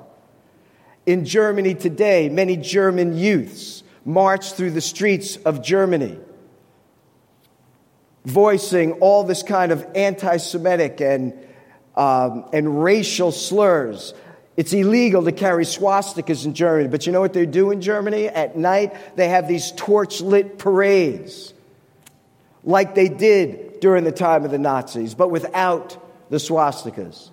In 1.05 1.23
Germany 1.23 1.75
today, 1.75 2.29
many 2.29 2.57
German 2.57 3.15
youths 3.15 3.83
march 4.05 4.53
through 4.53 4.71
the 4.71 4.81
streets 4.81 5.37
of 5.37 5.63
Germany, 5.63 6.17
voicing 8.25 8.93
all 8.93 9.23
this 9.23 9.43
kind 9.43 9.71
of 9.71 9.85
anti 9.95 10.37
Semitic 10.37 11.01
and, 11.01 11.33
um, 11.95 12.45
and 12.53 12.83
racial 12.83 13.31
slurs. 13.31 14.13
It's 14.55 14.71
illegal 14.71 15.23
to 15.23 15.31
carry 15.31 15.65
swastikas 15.65 16.45
in 16.45 16.53
Germany, 16.53 16.87
but 16.87 17.07
you 17.07 17.11
know 17.11 17.21
what 17.21 17.33
they 17.33 17.47
do 17.47 17.71
in 17.71 17.81
Germany? 17.81 18.27
At 18.27 18.55
night, 18.55 19.15
they 19.15 19.29
have 19.29 19.47
these 19.47 19.71
torch 19.71 20.21
lit 20.21 20.59
parades 20.59 21.53
like 22.63 22.95
they 22.95 23.09
did 23.09 23.79
during 23.79 24.03
the 24.03 24.11
time 24.11 24.45
of 24.45 24.51
the 24.51 24.59
Nazis, 24.59 25.15
but 25.15 25.29
without 25.29 25.97
the 26.29 26.37
swastikas. 26.37 27.29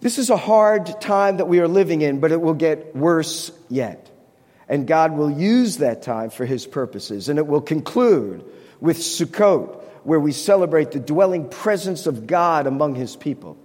This 0.00 0.18
is 0.18 0.30
a 0.30 0.36
hard 0.36 1.00
time 1.00 1.38
that 1.38 1.46
we 1.46 1.60
are 1.60 1.68
living 1.68 2.02
in, 2.02 2.20
but 2.20 2.32
it 2.32 2.40
will 2.40 2.54
get 2.54 2.94
worse 2.94 3.50
yet. 3.68 4.10
And 4.68 4.86
God 4.86 5.16
will 5.16 5.30
use 5.30 5.78
that 5.78 6.02
time 6.02 6.30
for 6.30 6.46
his 6.46 6.66
purposes. 6.66 7.28
And 7.28 7.38
it 7.38 7.46
will 7.46 7.60
conclude 7.60 8.44
with 8.80 8.98
Sukkot, 8.98 9.82
where 10.04 10.20
we 10.20 10.32
celebrate 10.32 10.92
the 10.92 11.00
dwelling 11.00 11.48
presence 11.48 12.06
of 12.06 12.26
God 12.26 12.66
among 12.66 12.94
his 12.94 13.16
people. 13.16 13.56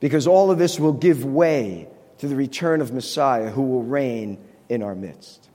Because 0.00 0.26
all 0.26 0.50
of 0.50 0.58
this 0.58 0.80
will 0.80 0.92
give 0.92 1.24
way 1.24 1.88
to 2.18 2.28
the 2.28 2.36
return 2.36 2.80
of 2.80 2.92
Messiah 2.92 3.50
who 3.50 3.62
will 3.62 3.82
reign 3.82 4.38
in 4.68 4.82
our 4.82 4.94
midst. 4.94 5.48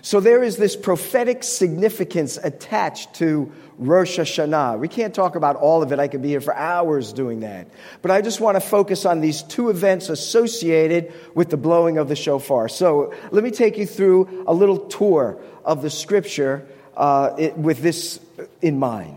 So 0.00 0.20
there 0.20 0.42
is 0.42 0.56
this 0.56 0.74
prophetic 0.74 1.44
significance 1.44 2.38
attached 2.38 3.14
to 3.14 3.52
Rosh 3.76 4.18
Hashanah. 4.18 4.78
We 4.78 4.88
can't 4.88 5.14
talk 5.14 5.34
about 5.34 5.56
all 5.56 5.82
of 5.82 5.92
it. 5.92 5.98
I 5.98 6.08
could 6.08 6.22
be 6.22 6.28
here 6.28 6.40
for 6.40 6.54
hours 6.54 7.12
doing 7.12 7.40
that. 7.40 7.68
But 8.00 8.10
I 8.10 8.22
just 8.22 8.40
want 8.40 8.56
to 8.56 8.60
focus 8.60 9.04
on 9.04 9.20
these 9.20 9.42
two 9.42 9.68
events 9.68 10.08
associated 10.08 11.12
with 11.34 11.50
the 11.50 11.56
blowing 11.56 11.98
of 11.98 12.08
the 12.08 12.16
shofar. 12.16 12.68
So 12.68 13.12
let 13.30 13.44
me 13.44 13.50
take 13.50 13.76
you 13.76 13.86
through 13.86 14.44
a 14.46 14.54
little 14.54 14.78
tour 14.78 15.40
of 15.64 15.82
the 15.82 15.90
scripture 15.90 16.66
uh, 16.96 17.34
it, 17.38 17.56
with 17.56 17.80
this 17.80 18.20
in 18.60 18.78
mind. 18.78 19.16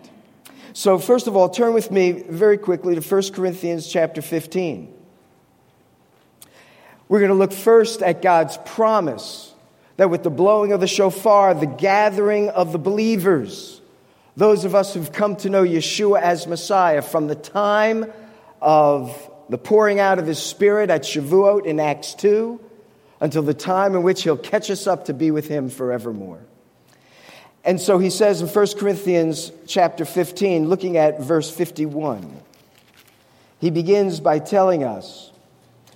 So 0.74 1.00
first 1.00 1.28
of 1.28 1.36
all, 1.36 1.50
turn 1.50 1.74
with 1.74 1.90
me 1.92 2.12
very 2.12 2.58
quickly 2.58 2.96
to 2.96 3.02
1 3.02 3.34
Corinthians 3.34 3.88
chapter 3.88 4.22
15. 4.22 4.94
We're 7.08 7.20
going 7.20 7.30
to 7.30 7.36
look 7.36 7.54
first 7.54 8.02
at 8.02 8.22
God's 8.22 8.58
promise 8.66 9.54
that 9.98 10.10
with 10.10 10.24
the 10.24 10.30
blowing 10.30 10.74
of 10.74 10.82
the 10.82 10.88
shofar, 10.88 11.54
the 11.54 11.66
gathering 11.66 12.50
of 12.50 12.72
the 12.72 12.80
believers, 12.80 13.80
those 14.36 14.66
of 14.66 14.76
us 14.76 14.94
who've 14.94 15.12
come 15.12 15.36
to 15.38 15.50
know 15.50 15.64
Yeshua 15.64 16.22
as 16.22 16.48
Messiah 16.48 17.02
from 17.02 17.28
the 17.28 17.36
time 17.36 18.12
of 18.62 19.32
the 19.50 19.58
pouring 19.58 20.00
out 20.00 20.20
of 20.20 20.28
his 20.28 20.40
Spirit 20.40 20.90
at 20.90 21.04
Shavuot 21.04 21.66
in 21.66 21.80
Acts 21.80 22.16
2 22.16 22.60
until 23.22 23.44
the 23.44 23.54
time 23.54 23.96
in 23.96 24.04
which 24.04 24.24
he'll 24.24 24.38
catch 24.38 24.70
us 24.70 24.88
up 24.88 25.06
to 25.06 25.14
be 25.14 25.32
with 25.32 25.48
him 25.48 25.70
forevermore. 25.70 26.42
And 27.66 27.82
so 27.82 27.98
he 27.98 28.12
says 28.12 28.42
in 28.42 28.48
1 28.48 28.68
Corinthians 28.78 29.52
chapter 29.66 30.06
15, 30.06 30.70
looking 30.70 30.98
at 30.98 31.20
verse 31.20 31.50
51, 31.50 32.42
he 33.60 33.72
begins 33.72 34.20
by 34.20 34.38
telling 34.38 34.84
us, 34.84 35.32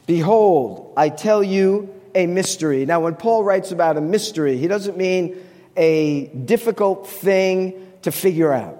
Behold, 0.07 0.93
I 0.97 1.09
tell 1.09 1.43
you 1.43 1.93
a 2.15 2.25
mystery. 2.25 2.87
Now, 2.87 3.01
when 3.01 3.13
Paul 3.13 3.43
writes 3.43 3.71
about 3.71 3.97
a 3.97 4.01
mystery, 4.01 4.57
he 4.57 4.67
doesn't 4.67 4.97
mean 4.97 5.37
a 5.77 6.25
difficult 6.25 7.07
thing 7.07 7.93
to 8.01 8.11
figure 8.11 8.51
out. 8.51 8.79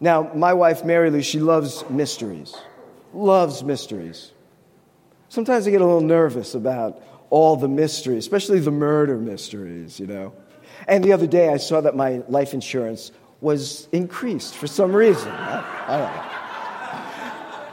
Now, 0.00 0.30
my 0.34 0.54
wife, 0.54 0.84
Mary 0.84 1.10
Lou, 1.10 1.20
she 1.20 1.38
loves 1.38 1.84
mysteries, 1.90 2.56
loves 3.12 3.62
mysteries. 3.62 4.32
Sometimes 5.28 5.66
I 5.66 5.70
get 5.70 5.82
a 5.82 5.84
little 5.84 6.00
nervous 6.00 6.54
about 6.54 7.02
all 7.28 7.56
the 7.56 7.68
mysteries, 7.68 8.18
especially 8.18 8.60
the 8.60 8.70
murder 8.70 9.18
mysteries, 9.18 10.00
you 10.00 10.06
know. 10.06 10.32
And 10.86 11.02
the 11.02 11.12
other 11.12 11.26
day 11.26 11.48
I 11.52 11.56
saw 11.56 11.80
that 11.80 11.96
my 11.96 12.22
life 12.28 12.54
insurance 12.54 13.12
was 13.40 13.88
increased 13.92 14.54
for 14.54 14.66
some 14.66 14.92
reason. 14.92 15.30
I. 15.30 16.30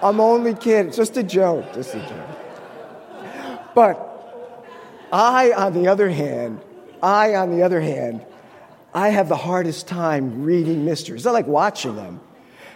I'm 0.03 0.19
only 0.19 0.55
kidding, 0.55 0.91
just 0.91 1.15
a 1.17 1.23
joke, 1.23 1.73
just 1.73 1.93
a 1.93 1.99
joke. 1.99 3.73
But 3.75 4.07
I, 5.11 5.51
on 5.51 5.73
the 5.73 5.87
other 5.87 6.09
hand, 6.09 6.61
I, 7.03 7.35
on 7.35 7.55
the 7.55 7.63
other 7.63 7.79
hand, 7.79 8.25
I 8.93 9.09
have 9.09 9.29
the 9.29 9.37
hardest 9.37 9.87
time 9.87 10.43
reading 10.43 10.85
mysteries. 10.85 11.27
I 11.27 11.31
like 11.31 11.47
watching 11.47 11.95
them 11.95 12.19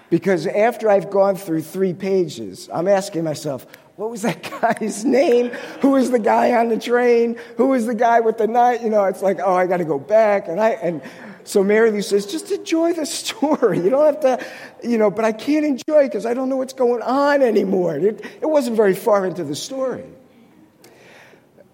because 0.10 0.46
after 0.48 0.90
I've 0.90 1.10
gone 1.10 1.36
through 1.36 1.64
three 1.64 1.94
pages, 1.94 2.70
I'm 2.72 2.88
asking 2.88 3.24
myself, 3.24 3.66
what 3.96 4.10
was 4.10 4.24
that 4.24 4.44
guy's 4.62 5.06
name? 5.06 5.52
Who 5.82 5.92
was 5.92 6.12
the 6.12 6.20
guy 6.20 6.54
on 6.54 6.70
the 6.70 6.78
train? 6.78 7.38
Who 7.58 7.68
was 7.68 7.86
the 7.86 7.96
guy 7.96 8.20
with 8.20 8.38
the 8.38 8.48
knife? 8.48 8.82
You 8.82 8.90
know, 8.90 9.06
it's 9.06 9.22
like, 9.22 9.40
oh, 9.44 9.54
I 9.54 9.68
got 9.68 9.78
to 9.78 9.86
go 9.86 10.00
back. 10.00 10.48
And 10.48 10.60
I, 10.60 10.72
and 10.72 11.02
so 11.44 11.64
Mary 11.64 11.92
Lou 11.92 12.02
says, 12.02 12.26
just 12.26 12.52
enjoy 12.52 12.94
the 12.94 13.06
story. 13.06 13.80
You 13.80 13.90
don't 13.90 14.06
have 14.06 14.20
to, 14.22 14.46
you 14.88 14.98
know, 14.98 15.10
but 15.10 15.26
I 15.26 15.32
can't 15.32 15.66
enjoy 15.66 16.04
because 16.04 16.26
I 16.26 16.34
don't 16.34 16.50
know 16.50 16.58
what's 16.58 16.74
going 16.74 17.02
on 17.02 17.42
anymore. 17.42 17.96
It, 17.96 18.26
it 18.42 18.50
wasn't 18.50 18.76
very 18.76 18.96
far 18.96 19.26
into 19.26 19.44
the 19.44 19.56
story. 19.56 20.06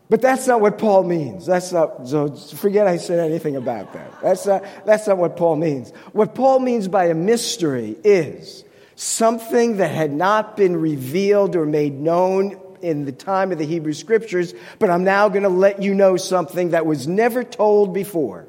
But 0.09 0.21
that's 0.21 0.45
not 0.45 0.59
what 0.59 0.77
Paul 0.77 1.03
means. 1.03 1.45
That's 1.45 1.71
not, 1.71 2.05
so 2.05 2.35
forget 2.35 2.85
I 2.85 2.97
said 2.97 3.19
anything 3.19 3.55
about 3.55 3.93
that. 3.93 4.21
That's 4.21 4.45
not, 4.45 4.65
that's 4.85 5.07
not 5.07 5.17
what 5.17 5.37
Paul 5.37 5.55
means. 5.55 5.91
What 6.11 6.35
Paul 6.35 6.59
means 6.59 6.89
by 6.89 7.05
a 7.05 7.13
mystery 7.15 7.95
is 8.03 8.65
something 9.01 9.77
that 9.77 9.87
had 9.89 10.11
not 10.11 10.55
been 10.55 10.77
revealed 10.77 11.55
or 11.55 11.65
made 11.65 11.99
known 11.99 12.55
in 12.83 13.03
the 13.03 13.11
time 13.11 13.51
of 13.51 13.57
the 13.57 13.65
Hebrew 13.65 13.93
scriptures, 13.93 14.53
but 14.77 14.91
I'm 14.91 15.03
now 15.03 15.27
going 15.27 15.41
to 15.41 15.49
let 15.49 15.81
you 15.81 15.95
know 15.95 16.17
something 16.17 16.69
that 16.69 16.85
was 16.85 17.07
never 17.07 17.43
told 17.43 17.95
before. 17.95 18.47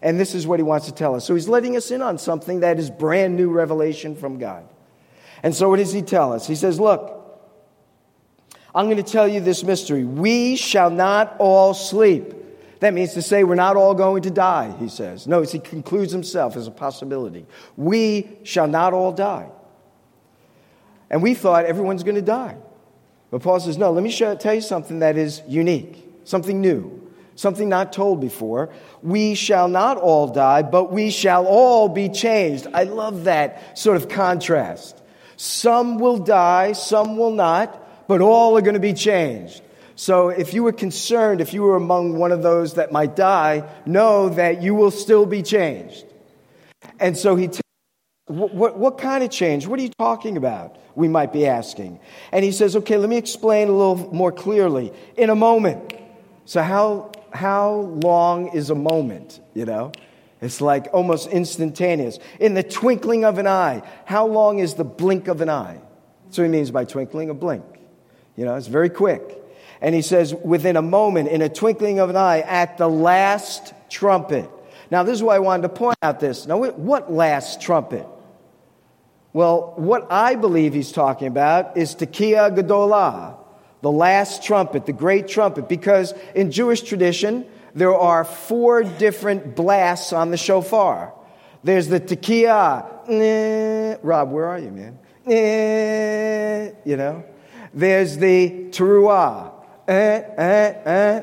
And 0.00 0.18
this 0.18 0.34
is 0.34 0.46
what 0.46 0.58
he 0.58 0.62
wants 0.62 0.86
to 0.86 0.92
tell 0.94 1.14
us. 1.14 1.26
So 1.26 1.34
he's 1.34 1.48
letting 1.48 1.76
us 1.76 1.90
in 1.90 2.00
on 2.00 2.16
something 2.16 2.60
that 2.60 2.78
is 2.78 2.88
brand 2.88 3.36
new 3.36 3.50
revelation 3.50 4.16
from 4.16 4.38
God. 4.38 4.66
And 5.42 5.54
so 5.54 5.68
what 5.68 5.76
does 5.76 5.92
he 5.92 6.00
tell 6.00 6.32
us? 6.32 6.46
He 6.46 6.54
says, 6.54 6.80
Look, 6.80 7.20
I'm 8.74 8.86
going 8.86 8.96
to 8.96 9.02
tell 9.02 9.28
you 9.28 9.40
this 9.40 9.62
mystery. 9.64 10.04
We 10.04 10.56
shall 10.56 10.88
not 10.88 11.36
all 11.38 11.74
sleep. 11.74 12.32
That 12.80 12.94
means 12.94 13.12
to 13.14 13.22
say 13.22 13.44
we're 13.44 13.54
not 13.54 13.76
all 13.76 13.94
going 13.94 14.22
to 14.22 14.30
die, 14.30 14.74
he 14.78 14.88
says. 14.88 15.26
Notice 15.26 15.52
he 15.52 15.58
concludes 15.58 16.10
himself 16.10 16.56
as 16.56 16.66
a 16.66 16.70
possibility. 16.70 17.44
We 17.76 18.38
shall 18.44 18.66
not 18.66 18.94
all 18.94 19.12
die. 19.12 19.50
And 21.14 21.22
we 21.22 21.34
thought 21.34 21.64
everyone's 21.64 22.02
going 22.02 22.16
to 22.16 22.22
die. 22.22 22.56
But 23.30 23.40
Paul 23.40 23.60
says, 23.60 23.78
no, 23.78 23.92
let 23.92 24.02
me 24.02 24.10
show, 24.10 24.34
tell 24.34 24.54
you 24.54 24.60
something 24.60 24.98
that 24.98 25.16
is 25.16 25.42
unique, 25.46 26.04
something 26.24 26.60
new, 26.60 27.08
something 27.36 27.68
not 27.68 27.92
told 27.92 28.20
before. 28.20 28.70
We 29.00 29.36
shall 29.36 29.68
not 29.68 29.96
all 29.96 30.26
die, 30.26 30.62
but 30.62 30.90
we 30.90 31.12
shall 31.12 31.46
all 31.46 31.88
be 31.88 32.08
changed. 32.08 32.66
I 32.74 32.82
love 32.82 33.24
that 33.24 33.78
sort 33.78 33.96
of 33.96 34.08
contrast. 34.08 35.00
Some 35.36 35.98
will 35.98 36.18
die, 36.18 36.72
some 36.72 37.16
will 37.16 37.30
not 37.30 37.80
but 38.08 38.20
all 38.20 38.56
are 38.56 38.60
going 38.60 38.74
to 38.74 38.80
be 38.80 38.92
changed. 38.92 39.62
So 39.96 40.28
if 40.28 40.52
you 40.52 40.64
were 40.64 40.72
concerned, 40.72 41.40
if 41.40 41.54
you 41.54 41.62
were 41.62 41.76
among 41.76 42.18
one 42.18 42.32
of 42.32 42.42
those 42.42 42.74
that 42.74 42.90
might 42.90 43.14
die, 43.14 43.68
know 43.86 44.28
that 44.30 44.62
you 44.62 44.74
will 44.74 44.90
still 44.90 45.26
be 45.26 45.42
changed. 45.42 46.04
And 46.98 47.16
so 47.16 47.36
he 47.36 47.46
tells 47.46 47.63
what, 48.26 48.54
what, 48.54 48.78
what, 48.78 48.98
kind 48.98 49.22
of 49.22 49.30
change? 49.30 49.66
What 49.66 49.78
are 49.78 49.82
you 49.82 49.90
talking 49.98 50.36
about? 50.36 50.78
We 50.94 51.08
might 51.08 51.32
be 51.32 51.46
asking. 51.46 52.00
And 52.32 52.44
he 52.44 52.52
says, 52.52 52.74
okay, 52.76 52.96
let 52.96 53.10
me 53.10 53.18
explain 53.18 53.68
a 53.68 53.72
little 53.72 54.14
more 54.14 54.32
clearly. 54.32 54.92
In 55.16 55.28
a 55.28 55.34
moment. 55.34 55.94
So, 56.46 56.62
how, 56.62 57.12
how 57.32 57.72
long 57.72 58.48
is 58.48 58.70
a 58.70 58.74
moment? 58.74 59.40
You 59.52 59.66
know? 59.66 59.92
It's 60.40 60.60
like 60.60 60.88
almost 60.92 61.28
instantaneous. 61.28 62.18
In 62.40 62.54
the 62.54 62.62
twinkling 62.62 63.24
of 63.24 63.38
an 63.38 63.46
eye. 63.46 63.82
How 64.04 64.26
long 64.26 64.58
is 64.58 64.74
the 64.74 64.84
blink 64.84 65.28
of 65.28 65.40
an 65.40 65.50
eye? 65.50 65.80
What 66.26 66.36
he 66.36 66.48
means 66.48 66.70
by 66.70 66.84
twinkling, 66.84 67.30
a 67.30 67.34
blink. 67.34 67.64
You 68.36 68.44
know, 68.44 68.54
it's 68.56 68.66
very 68.66 68.90
quick. 68.90 69.22
And 69.80 69.94
he 69.94 70.02
says, 70.02 70.34
within 70.34 70.76
a 70.76 70.82
moment, 70.82 71.28
in 71.28 71.42
a 71.42 71.48
twinkling 71.48 71.98
of 71.98 72.10
an 72.10 72.16
eye, 72.16 72.40
at 72.40 72.78
the 72.78 72.88
last 72.88 73.74
trumpet. 73.88 74.50
Now, 74.90 75.02
this 75.02 75.14
is 75.14 75.22
why 75.22 75.36
I 75.36 75.38
wanted 75.38 75.62
to 75.62 75.68
point 75.68 75.98
out 76.02 76.20
this. 76.20 76.46
Now, 76.46 76.58
what 76.58 77.12
last 77.12 77.60
trumpet? 77.60 78.06
Well, 79.34 79.74
what 79.74 80.10
I 80.12 80.36
believe 80.36 80.72
he's 80.74 80.92
talking 80.92 81.26
about 81.26 81.76
is 81.76 81.96
Tekiah 81.96 82.56
Gedolah, 82.56 83.36
the 83.82 83.90
last 83.90 84.44
trumpet, 84.44 84.86
the 84.86 84.92
great 84.92 85.26
trumpet, 85.26 85.68
because 85.68 86.14
in 86.36 86.52
Jewish 86.52 86.82
tradition, 86.82 87.44
there 87.74 87.96
are 87.96 88.24
four 88.24 88.84
different 88.84 89.56
blasts 89.56 90.12
on 90.12 90.30
the 90.30 90.36
shofar. 90.36 91.12
There's 91.64 91.88
the 91.88 91.98
Tekiah. 91.98 93.98
Rob, 94.04 94.30
where 94.30 94.46
are 94.46 94.60
you, 94.60 94.70
man? 94.70 95.00
you 96.84 96.96
know? 96.96 97.24
There's 97.74 98.16
the 98.16 98.68
Teruah. 98.70 99.50
Eh, 99.88 100.22
eh, 100.36 100.74
eh. 100.84 101.22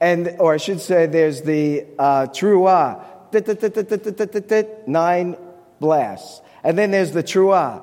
And, 0.00 0.36
or 0.38 0.54
I 0.54 0.58
should 0.58 0.80
say, 0.80 1.06
there's 1.06 1.42
the 1.42 1.84
uh, 1.98 2.28
Teruah. 2.28 3.02
Nine 4.86 5.36
blasts. 5.80 6.40
And 6.64 6.76
then 6.76 6.90
there's 6.90 7.12
the 7.12 7.22
Teruah. 7.22 7.82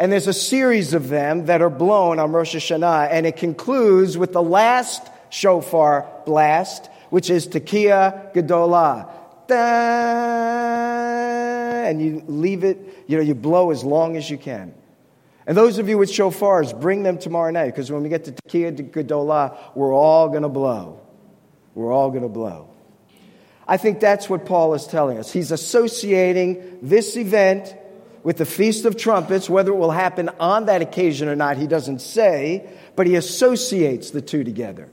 And 0.00 0.12
there's 0.12 0.28
a 0.28 0.32
series 0.32 0.94
of 0.94 1.08
them 1.08 1.46
that 1.46 1.60
are 1.60 1.70
blown 1.70 2.20
on 2.20 2.30
Rosh 2.30 2.54
Hashanah, 2.54 3.08
and 3.10 3.26
it 3.26 3.36
concludes 3.36 4.16
with 4.16 4.32
the 4.32 4.42
last 4.42 5.02
shofar 5.30 6.06
blast, 6.24 6.88
which 7.10 7.30
is 7.30 7.48
Tekiah 7.48 8.32
Gedolah. 8.32 9.08
And 11.84 12.02
you 12.02 12.22
leave 12.26 12.64
it, 12.64 12.78
you 13.06 13.16
know, 13.16 13.22
you 13.22 13.34
blow 13.34 13.70
as 13.70 13.82
long 13.82 14.16
as 14.16 14.30
you 14.30 14.38
can. 14.38 14.74
And 15.46 15.56
those 15.56 15.78
of 15.78 15.88
you 15.88 15.96
with 15.98 16.10
shofars, 16.10 16.78
bring 16.78 17.02
them 17.02 17.18
tomorrow 17.18 17.50
night, 17.50 17.66
because 17.66 17.90
when 17.90 18.02
we 18.02 18.08
get 18.08 18.24
to 18.26 18.32
Tekiah 18.32 18.90
Gedolah, 18.90 19.56
we're 19.74 19.94
all 19.94 20.28
going 20.28 20.42
to 20.42 20.48
blow. 20.48 21.00
We're 21.74 21.92
all 21.92 22.10
going 22.10 22.22
to 22.22 22.28
blow. 22.28 22.67
I 23.68 23.76
think 23.76 24.00
that's 24.00 24.30
what 24.30 24.46
Paul 24.46 24.72
is 24.72 24.86
telling 24.86 25.18
us. 25.18 25.30
He's 25.30 25.52
associating 25.52 26.78
this 26.80 27.16
event 27.16 27.74
with 28.22 28.38
the 28.38 28.46
Feast 28.46 28.86
of 28.86 28.96
Trumpets, 28.96 29.48
whether 29.48 29.72
it 29.72 29.76
will 29.76 29.90
happen 29.90 30.30
on 30.40 30.66
that 30.66 30.80
occasion 30.80 31.28
or 31.28 31.36
not, 31.36 31.58
he 31.58 31.66
doesn't 31.66 32.00
say, 32.00 32.68
but 32.96 33.06
he 33.06 33.14
associates 33.14 34.10
the 34.10 34.22
two 34.22 34.42
together. 34.42 34.88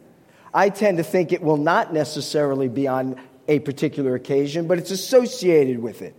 I 0.54 0.70
tend 0.70 0.98
to 0.98 1.04
think 1.04 1.32
it 1.32 1.42
will 1.42 1.58
not 1.58 1.94
necessarily 1.94 2.68
be 2.68 2.88
on 2.88 3.20
a 3.48 3.60
particular 3.60 4.16
occasion, 4.16 4.68
but 4.68 4.78
it's 4.78 4.92
associated 4.92 5.80
with 5.80 6.02
it. 6.02 6.16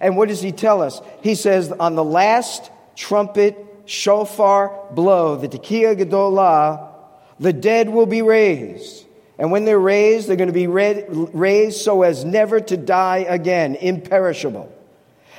And 0.00 0.16
what 0.16 0.28
does 0.28 0.42
he 0.42 0.52
tell 0.52 0.82
us? 0.82 1.00
He 1.22 1.34
says, 1.34 1.72
on 1.72 1.94
the 1.94 2.04
last 2.04 2.70
trumpet, 2.94 3.56
shofar 3.86 4.92
blow, 4.92 5.36
the 5.36 5.48
Tekiah 5.48 5.98
Gedolah, 5.98 6.92
the 7.38 7.52
dead 7.52 7.88
will 7.88 8.06
be 8.06 8.22
raised. 8.22 9.05
And 9.38 9.50
when 9.50 9.64
they're 9.64 9.78
raised, 9.78 10.28
they're 10.28 10.36
going 10.36 10.48
to 10.48 10.52
be 10.52 10.66
raised 10.66 11.80
so 11.80 12.02
as 12.02 12.24
never 12.24 12.60
to 12.60 12.76
die 12.76 13.26
again, 13.28 13.74
imperishable 13.76 14.72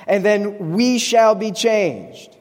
and 0.07 0.23
then 0.23 0.73
we 0.73 0.97
shall 0.97 1.35
be 1.35 1.51
changed. 1.51 2.35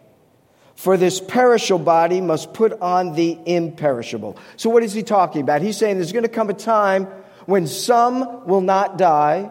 For 0.77 0.97
this 0.97 1.21
perishable 1.21 1.85
body 1.85 2.21
must 2.21 2.53
put 2.53 2.81
on 2.81 3.15
the 3.15 3.39
imperishable. 3.47 4.39
So, 4.57 4.71
what 4.71 4.83
is 4.83 4.93
he 4.93 5.03
talking 5.03 5.41
about? 5.41 5.63
He's 5.63 5.77
saying 5.77 5.97
there's 5.97 6.13
going 6.13 6.23
to 6.23 6.29
come 6.29 6.51
a 6.51 6.55
time 6.55 7.07
when 7.47 7.67
some 7.67 8.47
will 8.47 8.61
not 8.61 8.99
die, 8.99 9.51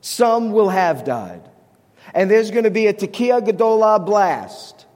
some 0.00 0.52
will 0.52 0.70
have 0.70 1.04
died. 1.04 1.42
And 2.14 2.30
there's 2.30 2.50
going 2.50 2.64
to 2.64 2.70
be 2.70 2.86
a 2.86 2.94
Tekiah 2.94 3.46
Gedolah 3.46 4.04
blast. 4.04 4.86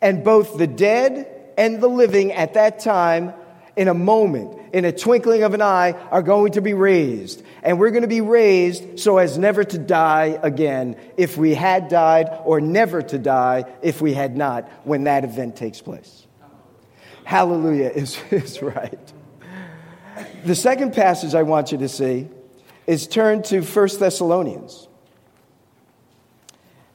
And 0.00 0.24
both 0.24 0.56
the 0.56 0.66
dead 0.66 1.28
and 1.58 1.80
the 1.80 1.88
living 1.88 2.32
at 2.32 2.54
that 2.54 2.78
time, 2.80 3.34
in 3.76 3.88
a 3.88 3.94
moment, 3.94 4.58
in 4.72 4.84
a 4.84 4.92
twinkling 4.92 5.42
of 5.42 5.54
an 5.54 5.62
eye, 5.62 5.92
are 6.10 6.22
going 6.22 6.52
to 6.52 6.60
be 6.60 6.74
raised. 6.74 7.42
And 7.62 7.78
we're 7.78 7.90
going 7.90 8.02
to 8.02 8.08
be 8.08 8.20
raised 8.20 9.00
so 9.00 9.18
as 9.18 9.38
never 9.38 9.64
to 9.64 9.78
die 9.78 10.38
again 10.42 10.96
if 11.16 11.36
we 11.36 11.54
had 11.54 11.88
died, 11.88 12.28
or 12.44 12.60
never 12.60 13.02
to 13.02 13.18
die 13.18 13.64
if 13.82 14.00
we 14.00 14.12
had 14.12 14.36
not 14.36 14.68
when 14.84 15.04
that 15.04 15.24
event 15.24 15.56
takes 15.56 15.80
place. 15.80 16.26
Hallelujah 17.24 17.88
is, 17.94 18.20
is 18.30 18.60
right. 18.62 19.12
The 20.44 20.54
second 20.54 20.92
passage 20.92 21.34
I 21.34 21.42
want 21.42 21.72
you 21.72 21.78
to 21.78 21.88
see 21.88 22.28
is 22.86 23.06
turned 23.06 23.44
to 23.46 23.62
1 23.62 23.88
Thessalonians. 23.98 24.88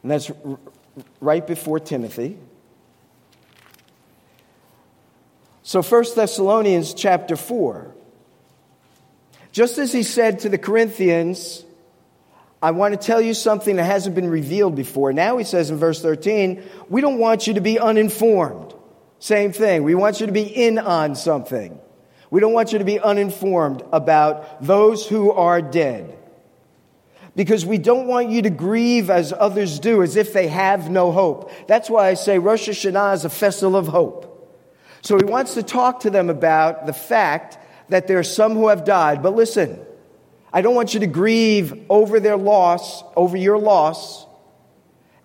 And 0.03 0.11
that's 0.11 0.31
right 1.19 1.45
before 1.45 1.79
Timothy. 1.79 2.37
So 5.67 5.81
1 5.81 6.05
Thessalonians 6.15 6.93
chapter 6.93 7.35
4. 7.35 7.93
Just 9.51 9.77
as 9.77 9.91
he 9.91 10.01
said 10.01 10.39
to 10.39 10.49
the 10.49 10.57
Corinthians, 10.57 11.65
I 12.61 12.71
want 12.71 12.93
to 12.93 12.97
tell 13.05 13.19
you 13.19 13.33
something 13.33 13.75
that 13.75 13.83
hasn't 13.83 14.15
been 14.15 14.29
revealed 14.29 14.75
before. 14.75 15.11
Now 15.11 15.37
he 15.37 15.43
says 15.43 15.69
in 15.69 15.75
verse 15.75 16.01
13, 16.01 16.63
we 16.87 17.01
don't 17.01 17.17
want 17.17 17.47
you 17.47 17.55
to 17.55 17.59
be 17.59 17.79
uninformed. 17.79 18.75
Same 19.19 19.51
thing. 19.51 19.83
We 19.83 19.93
want 19.93 20.21
you 20.21 20.27
to 20.27 20.31
be 20.31 20.43
in 20.43 20.79
on 20.79 21.17
something. 21.17 21.77
We 22.29 22.39
don't 22.39 22.53
want 22.53 22.71
you 22.71 22.79
to 22.79 22.85
be 22.85 23.01
uninformed 23.01 23.83
about 23.91 24.63
those 24.63 25.05
who 25.05 25.33
are 25.33 25.61
dead. 25.61 26.17
Because 27.35 27.65
we 27.65 27.77
don't 27.77 28.07
want 28.07 28.29
you 28.29 28.43
to 28.43 28.49
grieve 28.49 29.09
as 29.09 29.33
others 29.33 29.79
do, 29.79 30.01
as 30.01 30.15
if 30.15 30.31
they 30.31 30.47
have 30.47 30.89
no 30.89 31.11
hope. 31.11 31.51
That's 31.67 31.89
why 31.89 32.07
I 32.07 32.13
say 32.13 32.39
Rosh 32.39 32.69
Hashanah 32.69 33.15
is 33.15 33.25
a 33.25 33.29
festival 33.29 33.75
of 33.75 33.89
hope. 33.89 34.26
So 35.07 35.15
he 35.17 35.23
wants 35.23 35.53
to 35.53 35.63
talk 35.63 36.01
to 36.01 36.09
them 36.09 36.29
about 36.29 36.85
the 36.85 36.91
fact 36.91 37.57
that 37.87 38.07
there 38.07 38.19
are 38.19 38.23
some 38.23 38.55
who 38.55 38.67
have 38.67 38.83
died. 38.83 39.23
But 39.23 39.37
listen, 39.37 39.79
I 40.51 40.59
don't 40.59 40.75
want 40.75 40.93
you 40.93 40.99
to 40.99 41.07
grieve 41.07 41.85
over 41.89 42.19
their 42.19 42.35
loss, 42.35 43.05
over 43.15 43.37
your 43.37 43.57
loss, 43.57 44.27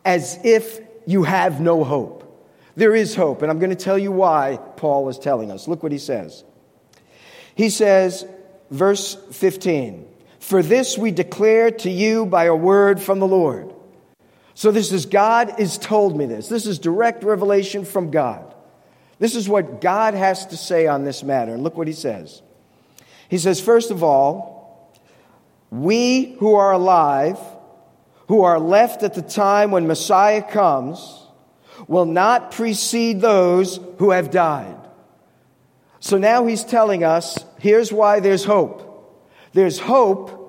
as 0.05 0.39
if 0.45 0.79
you 1.05 1.25
have 1.25 1.61
no 1.61 1.83
hope. 1.83 2.49
There 2.77 2.95
is 2.95 3.17
hope, 3.17 3.43
and 3.43 3.51
I'm 3.51 3.59
going 3.59 3.71
to 3.71 3.85
tell 3.85 3.99
you 3.99 4.13
why 4.13 4.61
Paul 4.77 5.09
is 5.09 5.19
telling 5.19 5.51
us. 5.51 5.67
Look 5.67 5.83
what 5.83 5.91
he 5.91 5.99
says. 5.99 6.45
He 7.57 7.69
says, 7.69 8.25
verse 8.71 9.17
15, 9.33 10.07
For 10.39 10.63
this 10.63 10.97
we 10.97 11.11
declare 11.11 11.73
to 11.73 11.91
you 11.91 12.25
by 12.25 12.45
a 12.45 12.55
word 12.55 13.03
from 13.03 13.19
the 13.19 13.27
Lord. 13.27 13.75
So 14.55 14.71
this 14.71 14.93
is 14.93 15.07
God 15.07 15.51
has 15.59 15.77
told 15.77 16.17
me 16.17 16.27
this. 16.27 16.47
This 16.47 16.69
is 16.69 16.79
direct 16.79 17.25
revelation 17.25 17.85
from 17.85 18.13
God. 18.13 18.52
This 19.23 19.37
is 19.37 19.49
what 19.49 19.81
God 19.81 20.15
has 20.15 20.47
to 20.47 20.57
say 20.57 20.89
on 20.89 21.05
this 21.05 21.23
matter. 21.23 21.55
And 21.55 21.63
look 21.63 21.77
what 21.77 21.87
he 21.87 21.93
says. 21.93 22.43
He 23.29 23.39
says, 23.39 23.61
first 23.61 23.93
of 23.93 24.03
all, 24.03 24.93
we 25.71 26.33
who 26.41 26.57
are 26.57 26.73
alive, 26.73 27.39
who 28.27 28.43
are 28.43 28.59
left 28.59 29.05
at 29.05 29.15
the 29.15 29.23
time 29.23 29.71
when 29.71 29.87
Messiah 29.87 30.43
comes, 30.43 31.25
will 31.87 32.05
not 32.05 32.51
precede 32.51 33.21
those 33.21 33.79
who 33.99 34.11
have 34.11 34.33
died. 34.33 34.77
So 36.01 36.19
now 36.19 36.45
he's 36.47 36.65
telling 36.65 37.05
us 37.05 37.39
here's 37.61 37.93
why 37.93 38.19
there's 38.19 38.43
hope. 38.43 39.23
There's 39.53 39.79
hope 39.79 40.42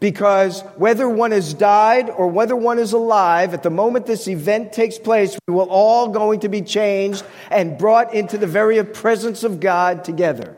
because 0.00 0.62
whether 0.76 1.08
one 1.08 1.30
has 1.30 1.54
died 1.54 2.10
or 2.10 2.26
whether 2.26 2.56
one 2.56 2.78
is 2.78 2.92
alive, 2.92 3.54
at 3.54 3.62
the 3.62 3.70
moment 3.70 4.06
this 4.06 4.26
event 4.26 4.72
takes 4.72 4.98
place, 4.98 5.38
we 5.46 5.54
will 5.54 5.68
all 5.68 6.08
going 6.08 6.40
to 6.40 6.48
be 6.48 6.62
changed 6.62 7.22
and 7.50 7.78
brought 7.78 8.14
into 8.14 8.38
the 8.38 8.46
very 8.46 8.82
presence 8.82 9.44
of 9.44 9.60
God 9.60 10.02
together. 10.02 10.56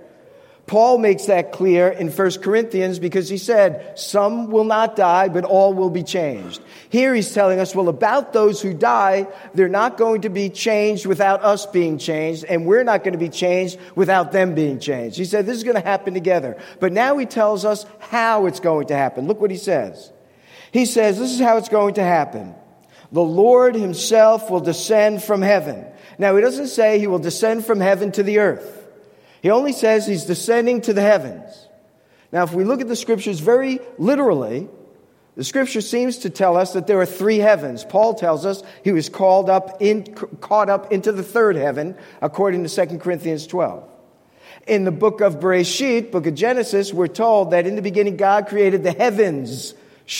Paul 0.72 0.96
makes 0.96 1.26
that 1.26 1.52
clear 1.52 1.88
in 1.88 2.08
1 2.08 2.30
Corinthians 2.40 2.98
because 2.98 3.28
he 3.28 3.36
said, 3.36 3.98
Some 3.98 4.50
will 4.50 4.64
not 4.64 4.96
die, 4.96 5.28
but 5.28 5.44
all 5.44 5.74
will 5.74 5.90
be 5.90 6.02
changed. 6.02 6.62
Here 6.88 7.14
he's 7.14 7.34
telling 7.34 7.60
us, 7.60 7.74
well, 7.74 7.90
about 7.90 8.32
those 8.32 8.62
who 8.62 8.72
die, 8.72 9.26
they're 9.52 9.68
not 9.68 9.98
going 9.98 10.22
to 10.22 10.30
be 10.30 10.48
changed 10.48 11.04
without 11.04 11.44
us 11.44 11.66
being 11.66 11.98
changed, 11.98 12.46
and 12.46 12.64
we're 12.64 12.84
not 12.84 13.04
going 13.04 13.12
to 13.12 13.18
be 13.18 13.28
changed 13.28 13.78
without 13.94 14.32
them 14.32 14.54
being 14.54 14.78
changed. 14.78 15.18
He 15.18 15.26
said, 15.26 15.44
This 15.44 15.58
is 15.58 15.62
going 15.62 15.76
to 15.76 15.86
happen 15.86 16.14
together. 16.14 16.56
But 16.80 16.94
now 16.94 17.18
he 17.18 17.26
tells 17.26 17.66
us 17.66 17.84
how 17.98 18.46
it's 18.46 18.60
going 18.60 18.86
to 18.86 18.96
happen. 18.96 19.26
Look 19.26 19.42
what 19.42 19.50
he 19.50 19.58
says. 19.58 20.10
He 20.72 20.86
says, 20.86 21.18
This 21.18 21.32
is 21.32 21.40
how 21.40 21.58
it's 21.58 21.68
going 21.68 21.96
to 21.96 22.02
happen. 22.02 22.54
The 23.12 23.20
Lord 23.20 23.74
himself 23.74 24.50
will 24.50 24.60
descend 24.60 25.22
from 25.22 25.42
heaven. 25.42 25.84
Now, 26.16 26.34
he 26.34 26.40
doesn't 26.40 26.68
say 26.68 26.98
he 26.98 27.08
will 27.08 27.18
descend 27.18 27.66
from 27.66 27.78
heaven 27.78 28.10
to 28.12 28.22
the 28.22 28.38
earth. 28.38 28.81
He 29.42 29.50
only 29.50 29.72
says 29.72 30.06
he's 30.06 30.24
descending 30.24 30.82
to 30.82 30.92
the 30.92 31.02
heavens. 31.02 31.66
Now, 32.30 32.44
if 32.44 32.54
we 32.54 32.62
look 32.62 32.80
at 32.80 32.86
the 32.86 32.94
scriptures 32.94 33.40
very 33.40 33.80
literally, 33.98 34.68
the 35.34 35.42
scripture 35.42 35.80
seems 35.80 36.18
to 36.18 36.30
tell 36.30 36.56
us 36.56 36.74
that 36.74 36.86
there 36.86 37.00
are 37.00 37.06
three 37.06 37.38
heavens. 37.38 37.84
Paul 37.84 38.14
tells 38.14 38.46
us 38.46 38.62
he 38.84 38.92
was 38.92 39.08
called 39.08 39.50
up 39.50 39.82
in, 39.82 40.04
caught 40.14 40.70
up 40.70 40.92
into 40.92 41.10
the 41.10 41.24
third 41.24 41.56
heaven, 41.56 41.96
according 42.20 42.64
to 42.64 42.86
2 42.86 42.98
Corinthians 42.98 43.48
12. 43.48 43.88
In 44.68 44.84
the 44.84 44.92
book 44.92 45.20
of 45.20 45.40
Bereshit, 45.40 46.12
book 46.12 46.26
of 46.26 46.36
Genesis, 46.36 46.92
we're 46.92 47.08
told 47.08 47.50
that 47.50 47.66
in 47.66 47.74
the 47.74 47.82
beginning 47.82 48.16
God 48.16 48.46
created 48.46 48.84
the 48.84 48.92
heavens, 48.92 49.74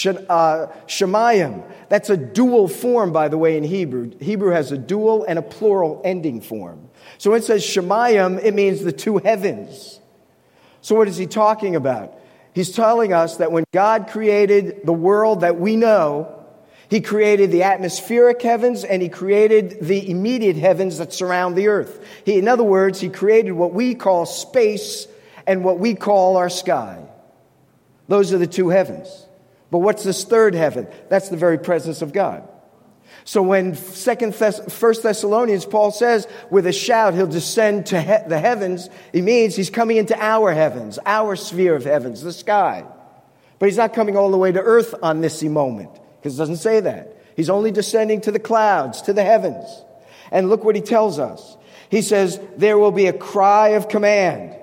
uh, 0.05 0.67
Shemayim. 0.89 1.63
That's 1.91 2.11
a 2.11 2.17
dual 2.17 2.67
form, 2.67 3.13
by 3.13 3.29
the 3.29 3.39
way, 3.39 3.57
in 3.57 3.63
Hebrew. 3.63 4.19
Hebrew 4.19 4.51
has 4.51 4.73
a 4.73 4.79
dual 4.79 5.25
and 5.25 5.39
a 5.39 5.43
plural 5.43 6.01
ending 6.05 6.41
form. 6.41 6.89
So 7.23 7.31
when 7.31 7.39
it 7.39 7.45
says 7.45 7.63
Shemayim, 7.63 8.43
it 8.43 8.53
means 8.53 8.83
the 8.83 8.91
two 8.91 9.19
heavens. 9.19 10.01
So 10.81 10.97
what 10.97 11.07
is 11.07 11.17
he 11.17 11.29
talking 11.29 11.77
about? 11.77 12.19
He's 12.53 12.73
telling 12.73 13.13
us 13.13 13.37
that 13.37 13.53
when 13.53 13.63
God 13.73 14.09
created 14.09 14.81
the 14.83 14.93
world 14.93 15.43
that 15.43 15.57
we 15.57 15.77
know, 15.77 16.45
He 16.91 17.01
created 17.01 17.53
the 17.53 17.63
atmospheric 17.63 18.43
heavens 18.43 18.83
and 18.83 19.01
he 19.01 19.09
created 19.09 19.79
the 19.83 20.11
immediate 20.11 20.57
heavens 20.57 20.99
that 20.99 21.13
surround 21.13 21.55
the 21.55 21.69
earth. 21.69 22.05
He, 22.27 22.39
in 22.39 22.49
other 22.49 22.65
words, 22.65 23.01
he 23.01 23.09
created 23.09 23.53
what 23.53 23.73
we 23.73 23.95
call 23.95 24.27
space 24.27 25.07
and 25.47 25.63
what 25.63 25.79
we 25.79 25.95
call 25.95 26.37
our 26.37 26.51
sky. 26.51 27.03
Those 28.09 28.33
are 28.35 28.39
the 28.39 28.49
two 28.49 28.71
heavens. 28.71 29.27
But 29.71 29.79
what's 29.79 30.03
this 30.03 30.25
third 30.25 30.55
heaven? 30.55 30.89
That's 31.09 31.29
the 31.29 31.37
very 31.37 31.57
presence 31.57 32.03
of 32.03 32.13
God. 32.13 32.47
So 33.25 33.43
when 33.43 33.75
second 33.75 34.35
Thess- 34.35 34.61
First 34.73 35.03
Thessalonians, 35.03 35.65
Paul 35.65 35.93
says, 35.93 36.27
with 36.51 36.67
a 36.67 36.73
shout, 36.73 37.15
he'll 37.15 37.27
descend 37.27 37.87
to 37.87 38.01
he- 38.01 38.29
the 38.29 38.39
heavens, 38.39 38.91
it 39.13 39.23
means 39.23 39.55
he's 39.55 39.71
coming 39.71 39.97
into 39.97 40.19
our 40.21 40.53
heavens, 40.53 40.99
our 41.07 41.37
sphere 41.37 41.77
of 41.77 41.85
heavens, 41.85 42.23
the 42.23 42.33
sky. 42.33 42.85
But 43.59 43.69
he's 43.69 43.79
not 43.79 43.95
coming 43.95 44.17
all 44.17 44.31
the 44.31 44.39
way 44.39 44.51
to 44.51 44.61
earth 44.61 44.95
on 45.03 45.21
this 45.21 45.43
moment 45.43 45.91
because 46.21 46.35
it 46.35 46.39
doesn't 46.39 46.57
say 46.57 46.81
that. 46.81 47.17
He's 47.37 47.49
only 47.49 47.71
descending 47.71 48.21
to 48.23 48.33
the 48.33 48.41
clouds, 48.41 49.03
to 49.03 49.13
the 49.13 49.23
heavens. 49.23 49.67
And 50.31 50.49
look 50.49 50.65
what 50.65 50.75
he 50.75 50.83
tells 50.83 51.19
us. 51.19 51.57
He 51.89 52.03
says, 52.03 52.41
There 52.57 52.79
will 52.79 52.91
be 52.91 53.07
a 53.07 53.13
cry 53.13 53.69
of 53.71 53.89
command. 53.89 54.57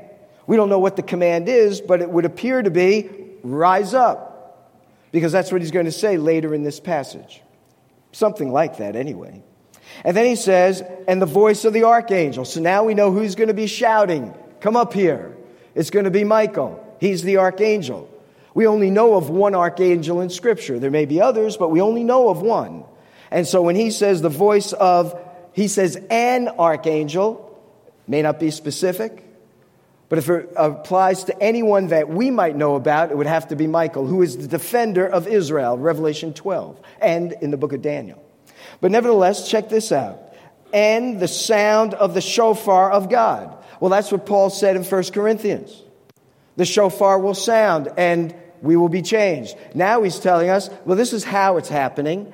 We 0.48 0.58
don't 0.58 0.70
know 0.70 0.80
what 0.80 0.96
the 0.96 1.04
command 1.04 1.48
is, 1.48 1.80
but 1.80 2.02
it 2.02 2.10
would 2.10 2.26
appear 2.26 2.62
to 2.62 2.72
be 2.72 3.10
rise 3.44 3.94
up. 3.94 4.76
Because 5.12 5.32
that's 5.32 5.52
what 5.52 5.62
he's 5.62 5.72
going 5.72 5.86
to 5.86 5.92
say 5.92 6.18
later 6.18 6.54
in 6.54 6.64
this 6.64 6.80
passage. 6.80 7.42
Something 8.12 8.52
like 8.52 8.78
that, 8.78 8.96
anyway. 8.96 9.44
And 10.04 10.16
then 10.16 10.26
he 10.26 10.36
says, 10.36 10.84
and 11.08 11.22
the 11.22 11.26
voice 11.26 11.66
of 11.66 11.74
the 11.74 11.84
archangel. 11.84 12.46
So 12.46 12.60
now 12.60 12.84
we 12.84 12.94
know 12.94 13.12
who's 13.12 13.36
going 13.36 13.48
to 13.48 13.54
be 13.54 13.68
shouting, 13.68 14.34
Come 14.60 14.76
up 14.76 14.94
here. 14.94 15.38
It's 15.74 15.90
going 15.90 16.06
to 16.06 16.12
be 16.12 16.24
Michael. 16.24 16.86
He's 17.00 17.24
the 17.24 17.38
archangel. 17.38 18.10
We 18.54 18.68
only 18.68 18.90
know 18.90 19.16
of 19.16 19.30
one 19.30 19.56
archangel 19.56 20.22
in 20.22 20.30
Scripture. 20.30 20.80
There 20.80 20.92
may 20.92 21.06
be 21.06 21.22
others, 21.22 21.56
but 21.56 21.70
we 21.70 21.82
only 21.82 22.04
know 22.04 22.30
of 22.30 22.42
one. 22.42 22.84
And 23.32 23.48
so 23.48 23.62
when 23.62 23.76
he 23.76 23.92
says 23.92 24.22
the 24.22 24.30
voice 24.30 24.74
of, 24.74 25.18
he 25.54 25.68
says 25.68 25.96
an 26.10 26.50
archangel, 26.50 27.46
may 28.08 28.22
not 28.22 28.40
be 28.40 28.52
specific, 28.52 29.24
but 30.10 30.18
if 30.18 30.30
it 30.30 30.52
applies 30.56 31.26
to 31.26 31.42
anyone 31.42 31.88
that 31.88 32.10
we 32.10 32.32
might 32.32 32.56
know 32.56 32.76
about, 32.76 33.12
it 33.12 33.18
would 33.18 33.28
have 33.28 33.48
to 33.50 33.56
be 33.56 33.68
Michael, 33.68 34.08
who 34.08 34.22
is 34.22 34.38
the 34.38 34.48
defender 34.48 35.08
of 35.08 35.28
Israel, 35.28 35.78
Revelation 35.78 36.34
12, 36.34 36.80
and 37.00 37.32
in 37.34 37.52
the 37.52 37.58
book 37.58 37.74
of 37.74 37.82
Daniel. 37.82 38.22
But 38.82 38.92
nevertheless, 38.92 39.50
check 39.50 39.70
this 39.70 39.92
out. 39.92 40.20
And 40.74 41.20
the 41.20 41.28
sound 41.28 41.94
of 41.94 42.14
the 42.14 42.22
shofar 42.22 42.92
of 42.92 43.10
God. 43.10 43.56
Well, 43.80 43.90
that's 43.90 44.12
what 44.12 44.26
Paul 44.26 44.50
said 44.50 44.76
in 44.76 44.84
1 44.84 45.04
Corinthians 45.14 45.84
the 46.60 46.66
shofar 46.66 47.18
will 47.20 47.34
sound 47.34 47.88
and 47.96 48.36
we 48.62 48.76
will 48.76 48.90
be 48.90 49.02
changed. 49.02 49.56
Now 49.74 50.04
he's 50.04 50.20
telling 50.20 50.50
us, 50.50 50.70
well, 50.84 50.98
this 50.98 51.14
is 51.14 51.24
how 51.24 51.56
it's 51.56 51.70
happening. 51.70 52.34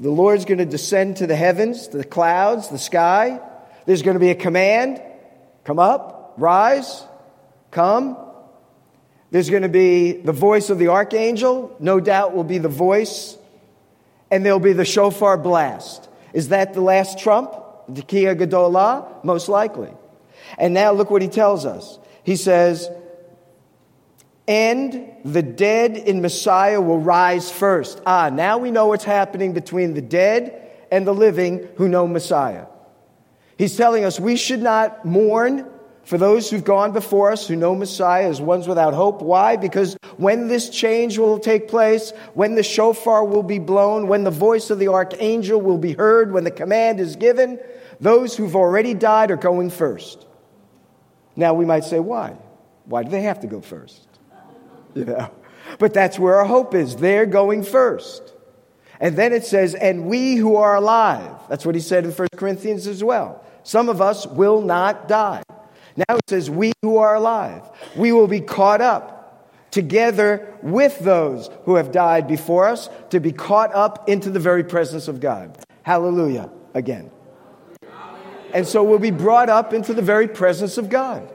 The 0.00 0.10
Lord's 0.10 0.46
going 0.46 0.58
to 0.58 0.64
descend 0.64 1.18
to 1.18 1.26
the 1.26 1.36
heavens, 1.36 1.88
to 1.88 1.98
the 1.98 2.04
clouds, 2.04 2.68
the 2.68 2.78
sky. 2.78 3.38
There's 3.84 4.00
going 4.00 4.14
to 4.14 4.20
be 4.20 4.30
a 4.30 4.34
command 4.34 5.02
come 5.64 5.78
up, 5.78 6.19
rise, 6.40 7.04
come. 7.70 8.16
There's 9.30 9.50
going 9.50 9.62
to 9.62 9.68
be 9.68 10.12
the 10.12 10.32
voice 10.32 10.70
of 10.70 10.78
the 10.78 10.88
archangel, 10.88 11.76
no 11.78 12.00
doubt 12.00 12.34
will 12.34 12.44
be 12.44 12.58
the 12.58 12.68
voice, 12.68 13.36
and 14.30 14.44
there'll 14.44 14.58
be 14.58 14.72
the 14.72 14.84
shofar 14.84 15.36
blast. 15.36 16.08
Is 16.32 16.48
that 16.48 16.74
the 16.74 16.80
last 16.80 17.18
trump? 17.18 17.54
The 17.88 18.02
Tekiah 18.02 18.36
Gedolah? 18.36 19.24
Most 19.24 19.48
likely. 19.48 19.90
And 20.58 20.74
now 20.74 20.92
look 20.92 21.10
what 21.10 21.22
he 21.22 21.28
tells 21.28 21.66
us. 21.66 21.98
He 22.24 22.36
says, 22.36 22.88
and 24.46 25.12
the 25.24 25.42
dead 25.42 25.96
in 25.96 26.22
Messiah 26.22 26.80
will 26.80 26.98
rise 26.98 27.50
first. 27.50 28.00
Ah, 28.04 28.30
now 28.30 28.58
we 28.58 28.72
know 28.72 28.86
what's 28.88 29.04
happening 29.04 29.52
between 29.52 29.94
the 29.94 30.02
dead 30.02 30.70
and 30.90 31.06
the 31.06 31.14
living 31.14 31.68
who 31.76 31.88
know 31.88 32.06
Messiah. 32.06 32.66
He's 33.56 33.76
telling 33.76 34.04
us 34.04 34.18
we 34.18 34.36
should 34.36 34.60
not 34.60 35.04
mourn 35.04 35.70
for 36.04 36.18
those 36.18 36.50
who've 36.50 36.64
gone 36.64 36.92
before 36.92 37.30
us 37.30 37.46
who 37.46 37.56
know 37.56 37.74
Messiah 37.74 38.28
as 38.28 38.40
ones 38.40 38.66
without 38.66 38.94
hope. 38.94 39.22
Why? 39.22 39.56
Because 39.56 39.96
when 40.16 40.48
this 40.48 40.68
change 40.70 41.18
will 41.18 41.38
take 41.38 41.68
place, 41.68 42.12
when 42.34 42.54
the 42.54 42.62
shofar 42.62 43.24
will 43.24 43.42
be 43.42 43.58
blown, 43.58 44.08
when 44.08 44.24
the 44.24 44.30
voice 44.30 44.70
of 44.70 44.78
the 44.78 44.88
archangel 44.88 45.60
will 45.60 45.78
be 45.78 45.92
heard, 45.92 46.32
when 46.32 46.44
the 46.44 46.50
command 46.50 47.00
is 47.00 47.16
given, 47.16 47.58
those 48.00 48.36
who've 48.36 48.56
already 48.56 48.94
died 48.94 49.30
are 49.30 49.36
going 49.36 49.70
first. 49.70 50.26
Now 51.36 51.54
we 51.54 51.64
might 51.64 51.84
say, 51.84 52.00
why? 52.00 52.36
Why 52.86 53.02
do 53.02 53.10
they 53.10 53.22
have 53.22 53.40
to 53.40 53.46
go 53.46 53.60
first? 53.60 54.06
know. 54.94 55.30
But 55.78 55.94
that's 55.94 56.18
where 56.18 56.36
our 56.36 56.44
hope 56.44 56.74
is. 56.74 56.96
They're 56.96 57.26
going 57.26 57.62
first. 57.62 58.34
And 58.98 59.16
then 59.16 59.32
it 59.32 59.44
says, 59.44 59.74
and 59.74 60.06
we 60.06 60.36
who 60.36 60.56
are 60.56 60.74
alive. 60.74 61.40
That's 61.48 61.64
what 61.64 61.74
he 61.74 61.80
said 61.80 62.04
in 62.04 62.10
1 62.10 62.28
Corinthians 62.36 62.86
as 62.86 63.02
well. 63.02 63.44
Some 63.62 63.88
of 63.88 64.00
us 64.00 64.26
will 64.26 64.60
not 64.60 65.08
die. 65.08 65.42
Now 65.96 66.16
it 66.16 66.28
says, 66.28 66.50
we 66.50 66.72
who 66.82 66.98
are 66.98 67.14
alive. 67.14 67.62
We 67.96 68.12
will 68.12 68.28
be 68.28 68.40
caught 68.40 68.80
up 68.80 69.16
together 69.70 70.56
with 70.62 70.98
those 71.00 71.48
who 71.64 71.76
have 71.76 71.92
died 71.92 72.26
before 72.26 72.66
us 72.66 72.88
to 73.10 73.20
be 73.20 73.32
caught 73.32 73.74
up 73.74 74.08
into 74.08 74.30
the 74.30 74.40
very 74.40 74.64
presence 74.64 75.08
of 75.08 75.20
God. 75.20 75.58
Hallelujah 75.82 76.50
again. 76.74 77.10
And 78.52 78.66
so 78.66 78.82
we'll 78.82 78.98
be 78.98 79.12
brought 79.12 79.48
up 79.48 79.72
into 79.72 79.94
the 79.94 80.02
very 80.02 80.26
presence 80.26 80.76
of 80.76 80.88
God. 80.88 81.28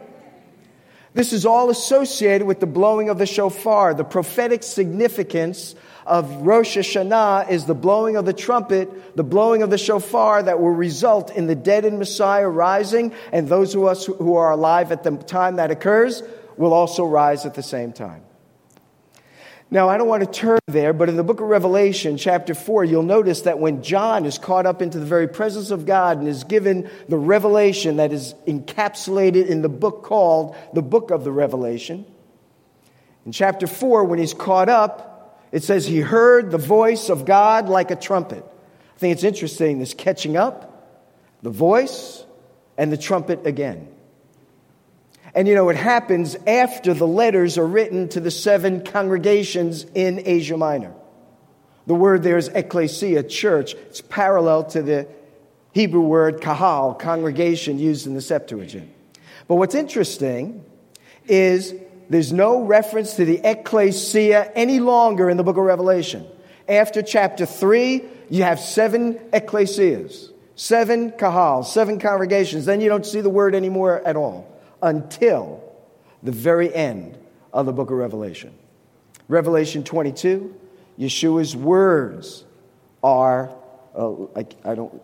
This 1.14 1.32
is 1.32 1.46
all 1.46 1.70
associated 1.70 2.46
with 2.46 2.60
the 2.60 2.66
blowing 2.66 3.08
of 3.08 3.18
the 3.18 3.26
shofar. 3.26 3.94
The 3.94 4.04
prophetic 4.04 4.64
significance 4.64 5.74
of 6.06 6.46
Rosh 6.46 6.78
Hashanah 6.78 7.50
is 7.50 7.66
the 7.66 7.74
blowing 7.74 8.16
of 8.16 8.26
the 8.26 8.34
trumpet, 8.34 9.16
the 9.16 9.24
blowing 9.24 9.64
of 9.64 9.70
the 9.70 9.78
shofar 9.78 10.44
that 10.44 10.60
will 10.60 10.72
result 10.72 11.32
in 11.32 11.48
the 11.48 11.56
dead 11.56 11.86
in 11.86 11.98
Messiah 11.98 12.48
rising, 12.48 13.14
and 13.32 13.48
those 13.48 13.74
of 13.74 13.84
us 13.86 14.06
who 14.06 14.36
are 14.36 14.52
alive 14.52 14.92
at 14.92 15.04
the 15.04 15.12
time 15.18 15.56
that 15.56 15.72
occurs 15.72 16.22
will 16.58 16.74
also 16.74 17.06
rise 17.06 17.46
at 17.46 17.56
the 17.56 17.64
same 17.64 17.92
time. 17.92 18.24
Now, 19.72 19.90
I 19.90 19.98
don't 19.98 20.08
want 20.08 20.24
to 20.24 20.40
turn 20.40 20.60
there, 20.68 20.94
but 20.94 21.10
in 21.10 21.18
the 21.18 21.24
book 21.24 21.42
of 21.42 21.48
Revelation, 21.48 22.18
chapter 22.18 22.54
4, 22.54 22.86
you'll 22.86 23.02
notice 23.02 23.42
that 23.42 23.58
when 23.58 23.82
John 23.82 24.26
is 24.26 24.38
caught 24.38 24.68
up 24.68 24.80
into 24.80 25.00
the 25.00 25.06
very 25.06 25.28
presence 25.28 25.72
of 25.72 25.88
God 25.88 26.20
and 26.20 26.28
is 26.28 26.44
given 26.44 26.88
the 27.10 27.18
revelation 27.18 27.98
that 27.98 28.14
is 28.14 28.36
encapsulated 28.48 29.48
in 29.48 29.64
the 29.64 29.70
book 29.70 30.04
called 30.04 30.56
the 30.74 30.84
Book 30.84 31.10
of 31.10 31.24
the 31.24 31.32
Revelation, 31.32 32.06
in 33.26 33.32
chapter 33.32 33.66
4, 33.66 34.04
when 34.04 34.20
he's 34.20 34.36
caught 34.36 34.70
up, 34.70 35.15
it 35.52 35.64
says 35.64 35.86
he 35.86 36.00
heard 36.00 36.52
the 36.52 36.58
voice 36.58 37.10
of 37.10 37.26
God 37.26 37.70
like 37.70 37.92
a 37.92 37.96
trumpet. 37.96 38.44
I 38.96 39.00
think 39.00 39.14
it's 39.14 39.24
interesting, 39.24 39.80
this 39.80 39.94
catching 39.94 40.38
up, 40.38 41.02
the 41.42 41.50
voice, 41.50 42.26
and 42.78 42.92
the 42.92 42.98
trumpet 42.98 43.46
again. 43.46 43.88
And 45.34 45.48
you 45.48 45.56
know, 45.56 45.70
it 45.70 45.76
happens 45.76 46.36
after 46.48 46.94
the 46.94 47.08
letters 47.08 47.58
are 47.58 47.68
written 47.68 48.08
to 48.10 48.22
the 48.22 48.32
seven 48.32 48.84
congregations 48.84 49.86
in 49.94 50.22
Asia 50.26 50.56
Minor. 50.56 50.94
The 51.88 51.96
word 51.96 52.24
there 52.24 52.38
is 52.38 52.48
ecclesia, 52.48 53.24
church. 53.24 53.74
It's 53.74 54.02
parallel 54.02 54.64
to 54.72 54.82
the 54.82 55.08
Hebrew 55.74 56.02
word 56.02 56.42
kahal, 56.42 56.94
congregation, 56.94 57.80
used 57.80 58.08
in 58.08 58.14
the 58.14 58.22
Septuagint. 58.22 58.90
But 59.48 59.56
what's 59.56 59.76
interesting 59.76 60.64
is 61.28 61.76
there's 62.10 62.32
no 62.32 62.64
reference 62.64 63.16
to 63.16 63.26
the 63.26 63.42
ecclesia 63.44 64.52
any 64.56 64.80
longer 64.80 65.30
in 65.30 65.38
the 65.38 65.44
book 65.44 65.58
of 65.58 65.64
Revelation. 65.64 66.26
After 66.68 67.02
chapter 67.02 67.46
3, 67.46 68.04
you 68.30 68.44
have 68.44 68.60
seven 68.60 69.16
ecclesias, 69.34 70.32
seven 70.56 71.12
kahals, 71.12 71.66
seven 71.66 72.00
congregations. 72.00 72.66
Then 72.66 72.82
you 72.82 72.90
don't 72.90 73.06
see 73.06 73.22
the 73.22 73.30
word 73.30 73.56
anymore 73.56 74.02
at 74.06 74.16
all 74.16 74.52
until 74.82 75.64
the 76.24 76.32
very 76.32 76.74
end 76.74 77.18
of 77.54 77.66
the 77.66 77.74
book 77.74 77.92
of 77.92 77.98
Revelation. 77.98 78.54
Revelation 79.28 79.84
22, 79.84 80.56
Yeshua's 81.00 81.56
words 81.56 82.44
are, 83.04 83.50
uh, 83.96 84.00
oh, 84.00 84.32
I, 84.36 84.46
I 84.64 84.76
don't, 84.76 85.02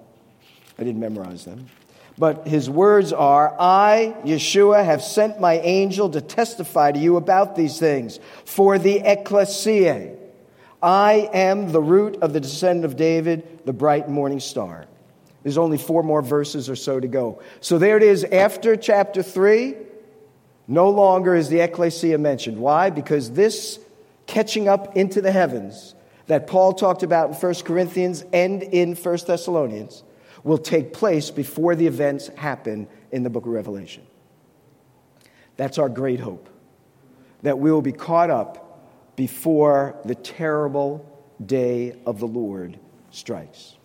I 0.78 0.84
didn't 0.84 1.00
memorize 1.00 1.46
them. 1.46 1.68
But 2.22 2.48
his 2.48 2.70
words 2.70 3.14
are, 3.14 3.56
I, 3.60 4.16
Yeshua, 4.24 4.86
have 4.86 5.02
sent 5.02 5.40
my 5.40 5.58
angel 5.58 6.08
to 6.12 6.22
testify 6.22 6.92
to 6.92 7.00
you 7.00 7.18
about 7.18 7.56
these 7.56 7.80
things 7.80 8.20
for 8.46 8.78
the 8.78 9.00
ecclesia. 9.00 10.18
I 10.84 11.32
am 11.34 11.72
the 11.72 11.82
root 11.82 12.18
of 12.22 12.32
the 12.34 12.40
descendant 12.40 12.86
of 12.86 12.96
David, 12.96 13.66
the 13.66 13.74
bright 13.74 14.08
morning 14.08 14.40
star. 14.40 14.86
There's 15.42 15.58
only 15.58 15.80
four 15.80 16.04
more 16.04 16.22
verses 16.22 16.70
or 16.70 16.76
so 16.76 17.00
to 17.00 17.08
go. 17.08 17.42
So 17.60 17.80
there 17.80 17.98
it 17.98 18.04
is 18.04 18.24
after 18.24 18.76
chapter 18.76 19.24
3. 19.24 19.76
No 20.68 20.92
longer 20.92 21.34
is 21.34 21.50
the 21.50 21.62
ecclesia 21.62 22.20
mentioned. 22.20 22.60
Why? 22.60 22.92
Because 22.92 23.32
this 23.32 23.80
catching 24.28 24.68
up 24.68 24.96
into 24.96 25.22
the 25.22 25.32
heavens 25.32 25.96
that 26.28 26.46
Paul 26.46 26.74
talked 26.74 27.02
about 27.02 27.30
in 27.30 27.36
1 27.36 27.56
Corinthians 27.66 28.24
and 28.32 28.62
in 28.62 28.94
1 28.94 29.18
Thessalonians 29.26 30.04
will 30.44 30.58
take 30.58 30.94
place 30.94 31.30
before 31.30 31.76
the 31.76 31.88
events 31.88 32.28
happen 32.30 32.88
in 33.12 33.24
the 33.24 33.30
book 33.30 33.46
of 33.46 33.52
Revelation. 33.52 34.04
That's 35.58 35.78
our 35.78 35.90
great 35.90 36.20
hope. 36.20 36.50
That 37.44 37.60
we 37.60 37.72
will 37.72 37.82
be 37.82 37.92
caught 37.92 38.30
up 38.30 39.16
before 39.16 39.96
the 40.06 40.16
terrible 40.16 41.06
day 41.44 41.96
of 42.06 42.20
the 42.20 42.28
Lord 42.28 42.80
strikes. 43.12 43.76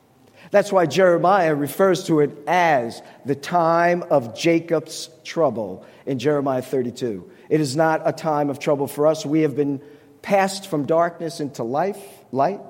That's 0.51 0.71
why 0.71 0.87
Jeremiah 0.87 1.55
refers 1.55 2.05
to 2.05 2.21
it 2.21 2.31
as 2.47 3.03
the 3.25 3.35
time 3.35 4.05
of 4.05 4.37
Jacob's 4.37 5.11
trouble 5.25 5.85
in 6.05 6.19
Jeremiah 6.19 6.63
32. 6.63 7.31
It 7.49 7.61
is 7.61 7.75
not 7.75 8.03
a 8.05 8.13
time 8.13 8.51
of 8.51 8.59
trouble 8.59 8.87
for 8.87 9.07
us. 9.07 9.27
We 9.27 9.41
have 9.43 9.57
been 9.57 9.81
passed 10.23 10.69
from 10.69 10.87
darkness 10.87 11.41
into 11.41 11.63
life, 11.63 12.03
light, 12.33 12.61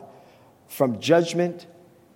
from 0.69 1.01
judgment 1.01 1.67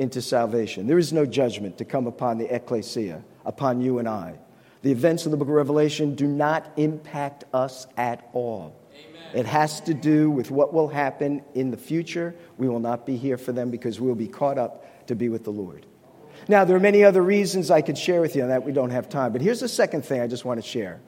into 0.00 0.22
salvation. 0.22 0.86
There 0.86 0.98
is 0.98 1.12
no 1.12 1.26
judgment 1.26 1.76
to 1.76 1.84
come 1.84 2.06
upon 2.06 2.38
the 2.38 2.52
ecclesia, 2.52 3.22
upon 3.44 3.82
you 3.82 3.98
and 3.98 4.08
I. 4.08 4.38
The 4.80 4.90
events 4.90 5.26
of 5.26 5.30
the 5.30 5.36
book 5.36 5.48
of 5.48 5.54
Revelation 5.54 6.14
do 6.14 6.26
not 6.26 6.72
impact 6.78 7.44
us 7.52 7.86
at 7.98 8.26
all. 8.32 8.74
Amen. 8.94 9.22
It 9.34 9.44
has 9.44 9.82
to 9.82 9.92
do 9.92 10.30
with 10.30 10.50
what 10.50 10.72
will 10.72 10.88
happen 10.88 11.42
in 11.54 11.70
the 11.70 11.76
future. 11.76 12.34
We 12.56 12.66
will 12.66 12.80
not 12.80 13.04
be 13.04 13.18
here 13.18 13.36
for 13.36 13.52
them 13.52 13.70
because 13.70 14.00
we 14.00 14.08
will 14.08 14.14
be 14.14 14.26
caught 14.26 14.56
up 14.56 15.06
to 15.08 15.14
be 15.14 15.28
with 15.28 15.44
the 15.44 15.52
Lord. 15.52 15.84
Now, 16.48 16.64
there 16.64 16.74
are 16.74 16.80
many 16.80 17.04
other 17.04 17.20
reasons 17.20 17.70
I 17.70 17.82
could 17.82 17.98
share 17.98 18.22
with 18.22 18.34
you 18.34 18.42
on 18.42 18.48
that. 18.48 18.64
We 18.64 18.72
don't 18.72 18.88
have 18.88 19.10
time. 19.10 19.32
But 19.32 19.42
here's 19.42 19.60
the 19.60 19.68
second 19.68 20.06
thing 20.06 20.22
I 20.22 20.26
just 20.28 20.46
want 20.46 20.62
to 20.62 20.66
share. 20.66 21.02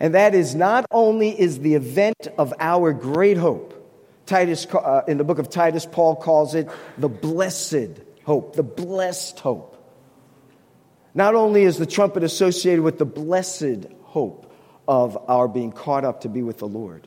And 0.00 0.16
that 0.16 0.34
is 0.34 0.56
not 0.56 0.84
only 0.90 1.40
is 1.40 1.60
the 1.60 1.74
event 1.74 2.26
of 2.36 2.52
our 2.58 2.92
great 2.92 3.36
hope, 3.36 3.72
Titus, 4.26 4.66
uh, 4.66 5.02
in 5.06 5.16
the 5.16 5.22
book 5.22 5.38
of 5.38 5.48
Titus, 5.48 5.86
Paul 5.86 6.16
calls 6.16 6.56
it 6.56 6.68
the 6.98 7.08
blessed 7.08 8.00
hope, 8.26 8.56
the 8.56 8.62
blessed 8.64 9.38
hope. 9.38 9.72
Not 11.14 11.36
only 11.36 11.62
is 11.62 11.78
the 11.78 11.86
trumpet 11.86 12.24
associated 12.24 12.82
with 12.82 12.98
the 12.98 13.06
blessed 13.06 13.86
hope 14.02 14.52
of 14.86 15.16
our 15.28 15.48
being 15.48 15.70
caught 15.72 16.04
up 16.04 16.22
to 16.22 16.28
be 16.28 16.42
with 16.42 16.58
the 16.58 16.66
Lord, 16.66 17.06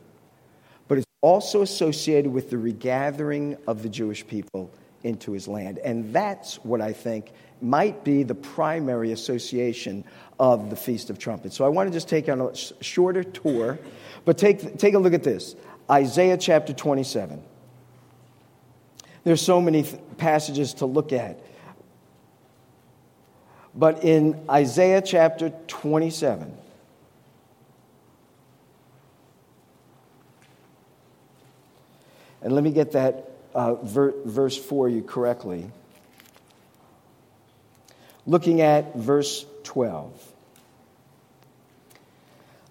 but 0.88 0.96
it's 0.96 1.06
also 1.20 1.60
associated 1.60 2.32
with 2.32 2.48
the 2.48 2.56
regathering 2.56 3.58
of 3.66 3.82
the 3.82 3.90
Jewish 3.90 4.26
people 4.26 4.72
into 5.02 5.32
his 5.32 5.46
land. 5.46 5.78
And 5.78 6.12
that's 6.12 6.56
what 6.64 6.80
I 6.80 6.94
think 6.94 7.32
might 7.60 8.02
be 8.02 8.22
the 8.22 8.34
primary 8.34 9.12
association 9.12 10.04
of 10.38 10.70
the 10.70 10.76
Feast 10.76 11.10
of 11.10 11.18
Trumpets. 11.18 11.54
So 11.54 11.66
I 11.66 11.68
want 11.68 11.88
to 11.88 11.92
just 11.92 12.08
take 12.08 12.30
on 12.30 12.40
a 12.40 12.54
shorter 12.82 13.22
tour, 13.22 13.78
but 14.24 14.38
take, 14.38 14.78
take 14.78 14.94
a 14.94 14.98
look 14.98 15.12
at 15.12 15.22
this 15.22 15.54
Isaiah 15.90 16.38
chapter 16.38 16.72
27. 16.72 17.44
There's 19.24 19.42
so 19.42 19.60
many 19.60 19.82
th- 19.82 20.00
passages 20.16 20.74
to 20.74 20.86
look 20.86 21.12
at. 21.12 21.38
But 23.74 24.02
in 24.02 24.44
Isaiah 24.50 25.02
chapter 25.02 25.50
27, 25.68 26.52
and 32.42 32.52
let 32.52 32.64
me 32.64 32.70
get 32.70 32.92
that 32.92 33.30
uh, 33.54 33.74
ver- 33.74 34.14
verse 34.24 34.56
for 34.56 34.88
you 34.88 35.02
correctly. 35.02 35.70
Looking 38.26 38.60
at 38.60 38.94
verse 38.96 39.44
12. 39.64 40.32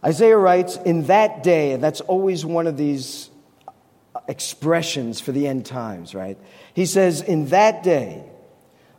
Isaiah 0.04 0.38
writes, 0.38 0.78
In 0.78 1.06
that 1.08 1.44
day, 1.44 1.74
and 1.74 1.84
that's 1.84 2.02
always 2.02 2.46
one 2.46 2.68
of 2.68 2.78
these 2.78 3.29
expressions 4.28 5.20
for 5.20 5.32
the 5.32 5.48
end 5.48 5.66
times, 5.66 6.14
right? 6.16 6.38
He 6.74 6.86
says, 6.86 7.22
In 7.22 7.48
that 7.48 7.84
day, 7.84 8.24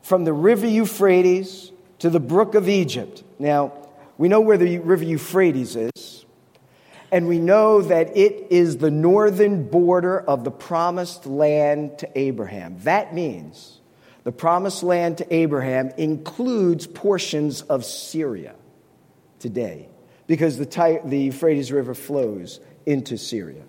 from 0.03 0.25
the 0.25 0.33
river 0.33 0.67
Euphrates 0.67 1.73
to 2.01 2.11
the 2.11 2.21
brook 2.21 2.55
of 2.55 2.69
Egypt. 2.69 3.23
Now, 3.39 3.73
we 4.19 4.29
know 4.29 4.41
where 4.41 4.59
the 4.59 4.79
river 4.79 5.05
Euphrates 5.05 5.77
is, 5.77 6.25
and 7.13 7.27
we 7.27 7.39
know 7.39 7.83
that 7.83 8.17
it 8.17 8.49
is 8.51 8.79
the 8.79 8.91
northern 8.91 9.69
border 9.69 10.21
of 10.21 10.45
the 10.45 10.51
promised 10.51 11.27
land 11.27 11.99
to 11.99 12.19
Abraham. 12.19 12.79
That 12.81 13.15
means 13.15 13.81
the 14.25 14.33
promised 14.33 14.83
land 14.83 15.19
to 15.19 15.35
Abraham 15.35 15.91
includes 15.97 16.87
portions 16.87 17.63
of 17.63 17.85
Syria 17.85 18.55
today 19.39 19.89
because 20.27 20.59
the, 20.59 21.01
the 21.05 21.19
Euphrates 21.19 21.73
River 21.73 21.95
flows 21.95 22.61
into 22.87 23.17
Syria. 23.17 23.63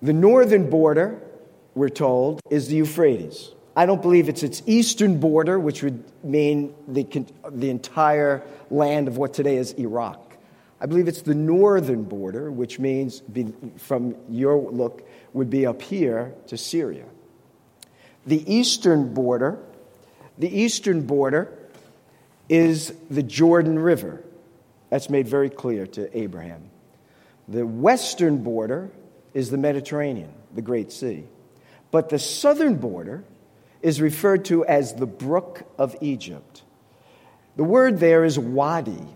The 0.00 0.12
northern 0.12 0.70
border, 0.70 1.20
we're 1.74 1.88
told, 1.88 2.40
is 2.50 2.68
the 2.68 2.76
Euphrates. 2.76 3.50
I 3.76 3.86
don't 3.86 4.02
believe 4.02 4.28
it's 4.28 4.42
its 4.42 4.62
eastern 4.66 5.20
border, 5.20 5.58
which 5.58 5.82
would 5.82 6.04
mean 6.24 6.74
the, 6.86 7.06
the 7.50 7.70
entire 7.70 8.42
land 8.70 9.08
of 9.08 9.16
what 9.16 9.34
today 9.34 9.56
is 9.56 9.72
Iraq. 9.72 10.36
I 10.80 10.86
believe 10.86 11.08
it's 11.08 11.22
the 11.22 11.34
northern 11.34 12.04
border, 12.04 12.50
which 12.50 12.78
means, 12.78 13.22
from 13.76 14.14
your 14.28 14.58
look, 14.58 15.08
would 15.32 15.50
be 15.50 15.66
up 15.66 15.82
here 15.82 16.34
to 16.46 16.56
Syria. 16.56 17.04
The 18.26 18.52
eastern 18.52 19.14
border, 19.14 19.58
the 20.38 20.60
eastern 20.60 21.06
border 21.06 21.52
is 22.48 22.92
the 23.10 23.22
Jordan 23.22 23.78
River. 23.78 24.22
That's 24.90 25.10
made 25.10 25.26
very 25.26 25.50
clear 25.50 25.86
to 25.88 26.16
Abraham. 26.16 26.70
The 27.48 27.66
western 27.66 28.42
border 28.42 28.90
is 29.38 29.50
the 29.50 29.56
Mediterranean, 29.56 30.32
the 30.52 30.60
Great 30.60 30.90
Sea. 30.90 31.22
But 31.92 32.08
the 32.08 32.18
southern 32.18 32.74
border 32.74 33.22
is 33.80 34.00
referred 34.00 34.44
to 34.46 34.64
as 34.64 34.94
the 34.94 35.06
Brook 35.06 35.62
of 35.78 35.94
Egypt. 36.00 36.64
The 37.54 37.62
word 37.62 38.00
there 38.00 38.24
is 38.24 38.36
wadi 38.36 39.06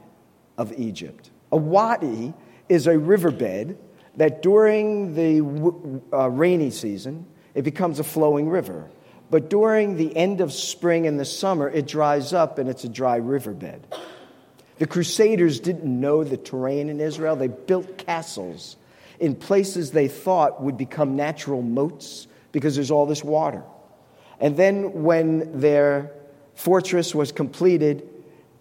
of 0.56 0.72
Egypt. 0.78 1.30
A 1.50 1.56
wadi 1.56 2.34
is 2.68 2.86
a 2.86 2.96
riverbed 2.96 3.76
that 4.16 4.42
during 4.42 5.16
the 5.16 6.00
uh, 6.12 6.30
rainy 6.30 6.70
season, 6.70 7.26
it 7.54 7.62
becomes 7.62 7.98
a 7.98 8.04
flowing 8.04 8.48
river. 8.48 8.88
But 9.28 9.50
during 9.50 9.96
the 9.96 10.16
end 10.16 10.40
of 10.40 10.52
spring 10.52 11.08
and 11.08 11.18
the 11.18 11.24
summer, 11.24 11.68
it 11.68 11.88
dries 11.88 12.32
up 12.32 12.58
and 12.58 12.68
it's 12.68 12.84
a 12.84 12.88
dry 12.88 13.16
riverbed. 13.16 13.88
The 14.78 14.86
Crusaders 14.86 15.58
didn't 15.58 15.84
know 15.84 16.22
the 16.22 16.36
terrain 16.36 16.88
in 16.90 17.00
Israel. 17.00 17.34
They 17.34 17.48
built 17.48 17.98
castles 17.98 18.76
in 19.22 19.36
places 19.36 19.92
they 19.92 20.08
thought 20.08 20.60
would 20.60 20.76
become 20.76 21.14
natural 21.14 21.62
moats 21.62 22.26
because 22.50 22.74
there's 22.74 22.90
all 22.90 23.06
this 23.06 23.22
water. 23.22 23.62
And 24.40 24.56
then, 24.56 25.04
when 25.04 25.60
their 25.60 26.10
fortress 26.54 27.14
was 27.14 27.30
completed 27.30 28.08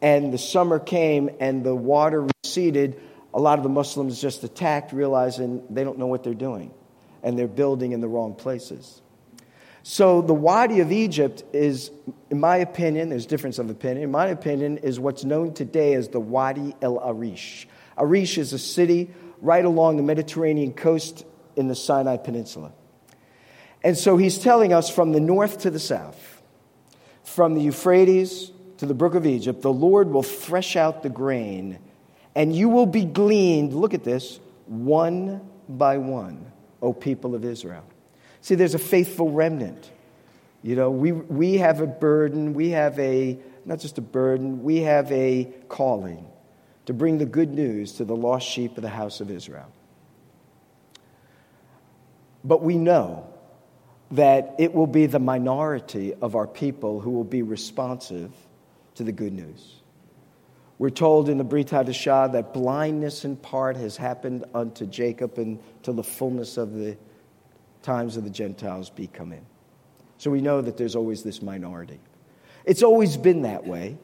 and 0.04 0.32
the 0.32 0.38
summer 0.38 0.78
came 0.78 1.32
and 1.40 1.64
the 1.64 1.76
water 1.76 2.28
receded, 2.44 3.02
a 3.34 3.40
lot 3.40 3.58
of 3.58 3.64
the 3.64 3.70
Muslims 3.70 4.22
just 4.22 4.44
attacked, 4.44 4.94
realizing 4.94 5.64
they 5.72 5.84
don't 5.84 5.98
know 5.98 6.06
what 6.06 6.24
they're 6.24 6.36
doing 6.36 6.72
and 7.24 7.40
they're 7.40 7.48
building 7.48 7.92
in 7.92 8.00
the 8.00 8.08
wrong 8.08 8.36
places. 8.36 9.02
So 9.82 10.22
the 10.22 10.36
Wadi 10.36 10.80
of 10.82 10.92
Egypt 10.92 11.44
is, 11.54 11.90
in 12.30 12.40
my 12.40 12.58
opinion, 12.58 13.10
there's 13.10 13.26
difference 13.26 13.58
of 13.58 13.72
opinion, 13.72 14.04
in 14.04 14.12
my 14.12 14.28
opinion, 14.28 14.78
is 14.78 15.00
what's 15.00 15.24
known 15.24 15.56
today 15.56 15.96
as 15.96 16.10
the 16.10 16.20
Wadi 16.20 16.76
el 16.84 17.00
Arish. 17.00 17.68
Arish 17.98 18.38
is 18.38 18.54
a 18.54 18.60
city 18.60 19.10
right 19.42 19.66
along 19.66 19.98
the 19.98 20.04
Mediterranean 20.04 20.72
coast 20.72 21.26
in 21.56 21.68
the 21.68 21.76
Sinai 21.76 22.18
Peninsula. 22.18 22.72
And 23.84 23.98
so 23.98 24.18
he's 24.18 24.38
telling 24.38 24.74
us 24.74 24.90
from 24.90 25.12
the 25.12 25.20
north 25.20 25.60
to 25.62 25.72
the 25.72 25.80
south, 25.80 26.42
from 27.24 27.56
the 27.56 27.62
Euphrates 27.62 28.52
to 28.78 28.86
the 28.86 28.94
brook 28.94 29.16
of 29.16 29.26
Egypt, 29.26 29.62
the 29.62 29.74
Lord 29.74 30.10
will 30.10 30.24
thresh 30.24 30.76
out 30.76 31.04
the 31.04 31.10
grain, 31.10 31.80
and 32.36 32.56
you 32.56 32.70
will 32.70 32.86
be 32.86 33.06
gleaned, 33.06 33.74
look 33.74 33.94
at 33.94 34.04
this, 34.04 34.40
one 34.68 35.42
by 35.68 35.98
one, 35.98 36.52
O 36.82 36.94
people 36.94 37.36
of 37.36 37.44
Israel. 37.44 37.84
See, 38.42 38.56
there's 38.56 38.76
a 38.76 38.80
faithful 38.80 39.32
remnant. 39.32 39.92
You 40.64 40.76
know, 40.76 40.92
we, 40.92 41.12
we 41.12 41.58
have 41.58 41.82
a 41.82 41.88
burden, 41.88 42.54
we 42.54 42.70
have 42.70 42.98
a, 43.00 43.38
not 43.66 43.80
just 43.80 43.98
a 43.98 44.02
burden, 44.02 44.64
we 44.64 44.78
have 44.82 45.12
a 45.12 45.52
calling 45.68 46.31
to 46.86 46.94
bring 46.94 47.18
the 47.18 47.26
good 47.26 47.52
news 47.52 47.94
to 47.94 48.06
the 48.06 48.16
lost 48.16 48.48
sheep 48.48 48.78
of 48.78 48.84
the 48.84 48.90
house 48.90 49.22
of 49.22 49.30
Israel. 49.30 49.72
But 52.44 52.62
we 52.64 52.78
know 52.78 53.28
that 54.12 54.56
it 54.58 54.74
will 54.74 54.88
be 54.88 55.06
the 55.06 55.20
minority 55.20 56.14
of 56.22 56.36
our 56.36 56.48
people 56.48 57.00
who 57.00 57.12
will 57.12 57.24
be 57.24 57.44
responsive 57.44 58.32
to 58.96 59.04
the 59.04 59.12
good 59.12 59.34
news. 59.34 59.76
We're 60.80 60.90
told 60.90 61.30
in 61.30 61.38
the 61.38 61.44
Brit 61.44 61.68
Hadashah 61.68 62.32
that 62.34 62.54
blindness 62.54 63.24
in 63.24 63.38
part 63.38 63.78
has 63.78 63.96
happened 63.96 64.46
unto 64.54 64.88
Jacob 64.88 65.38
until 65.38 65.94
the 65.94 66.04
fullness 66.04 66.58
of 66.58 66.74
the 66.74 66.98
times 67.84 68.18
of 68.18 68.24
the 68.24 68.30
Gentiles 68.30 68.90
be 68.90 69.08
come 69.08 69.32
in. 69.32 69.46
So 70.18 70.32
we 70.32 70.42
know 70.42 70.62
that 70.62 70.78
there's 70.78 70.96
always 70.96 71.24
this 71.24 71.42
minority. 71.42 72.00
It's 72.66 72.84
always 72.84 73.16
been 73.18 73.44
that 73.44 73.66
way. 73.66 73.98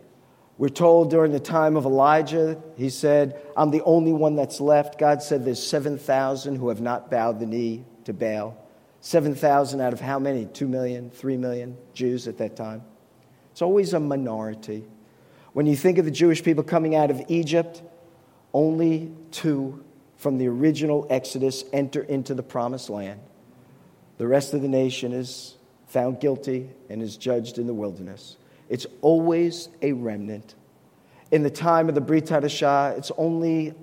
We're 0.58 0.70
told 0.70 1.12
during 1.12 1.32
the 1.32 1.40
time 1.40 1.76
of 1.78 1.86
Elijah, 1.86 2.62
he 2.76 2.90
said, 2.90 3.40
I'm 3.56 3.70
the 3.70 3.84
only 3.84 4.12
one 4.12 4.36
that's 4.36 4.60
left. 4.60 4.98
God 4.98 5.22
said 5.22 5.46
there's 5.46 5.62
7,000 5.62 6.56
who 6.56 6.70
have 6.70 6.82
not 6.82 7.12
bowed 7.12 7.40
the 7.40 7.46
knee 7.46 7.86
to 8.06 8.14
Baal. 8.14 8.58
7,000 9.02 9.80
out 9.82 9.94
of 9.94 10.02
how 10.02 10.18
many? 10.18 10.46
2 10.46 10.68
million, 10.68 11.12
3 11.12 11.38
million 11.38 11.78
Jews 11.94 12.28
at 12.28 12.40
that 12.40 12.56
time. 12.56 12.82
It's 13.52 13.62
always 13.62 13.94
a 13.94 14.00
minority. 14.00 14.84
When 15.54 15.68
you 15.68 15.76
think 15.76 16.00
of 16.00 16.06
the 16.06 16.12
Jewish 16.12 16.44
people 16.44 16.64
coming 16.64 16.96
out 16.96 17.12
of 17.12 17.22
Egypt, 17.28 17.84
only 18.54 19.12
two 19.32 19.84
from 20.18 20.38
the 20.40 20.48
original 20.48 21.06
Exodus 21.10 21.64
enter 21.72 22.02
into 22.02 22.34
the 22.34 22.44
promised 22.44 22.90
land. 22.90 23.20
The 24.18 24.28
rest 24.28 24.54
of 24.54 24.62
the 24.62 24.68
nation 24.68 25.14
is 25.14 25.56
found 25.88 26.20
guilty 26.20 26.70
and 26.90 27.02
is 27.02 27.18
judged 27.18 27.60
in 27.60 27.68
the 27.68 27.74
wilderness. 27.74 28.38
It's 28.70 28.86
always 29.02 29.70
a 29.82 29.94
remnant. 29.94 30.56
In 31.32 31.44
the 31.44 31.50
time 31.50 31.90
of 31.90 31.96
the 31.96 32.02
Brit 32.02 32.26
Hadashah, 32.26 32.98
it's 32.98 33.12
only 33.18 33.74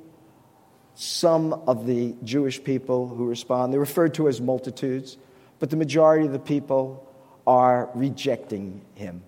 some 0.94 1.52
of 1.52 1.86
the 1.86 2.14
Jewish 2.22 2.62
people 2.62 3.08
who 3.08 3.26
respond. 3.26 3.72
They're 3.72 3.80
referred 3.80 4.14
to 4.14 4.28
as 4.28 4.40
multitudes, 4.40 5.16
but 5.58 5.70
the 5.70 5.76
majority 5.76 6.26
of 6.26 6.32
the 6.32 6.38
people 6.38 7.06
are 7.46 7.90
rejecting 7.94 8.80
him. 8.94 9.22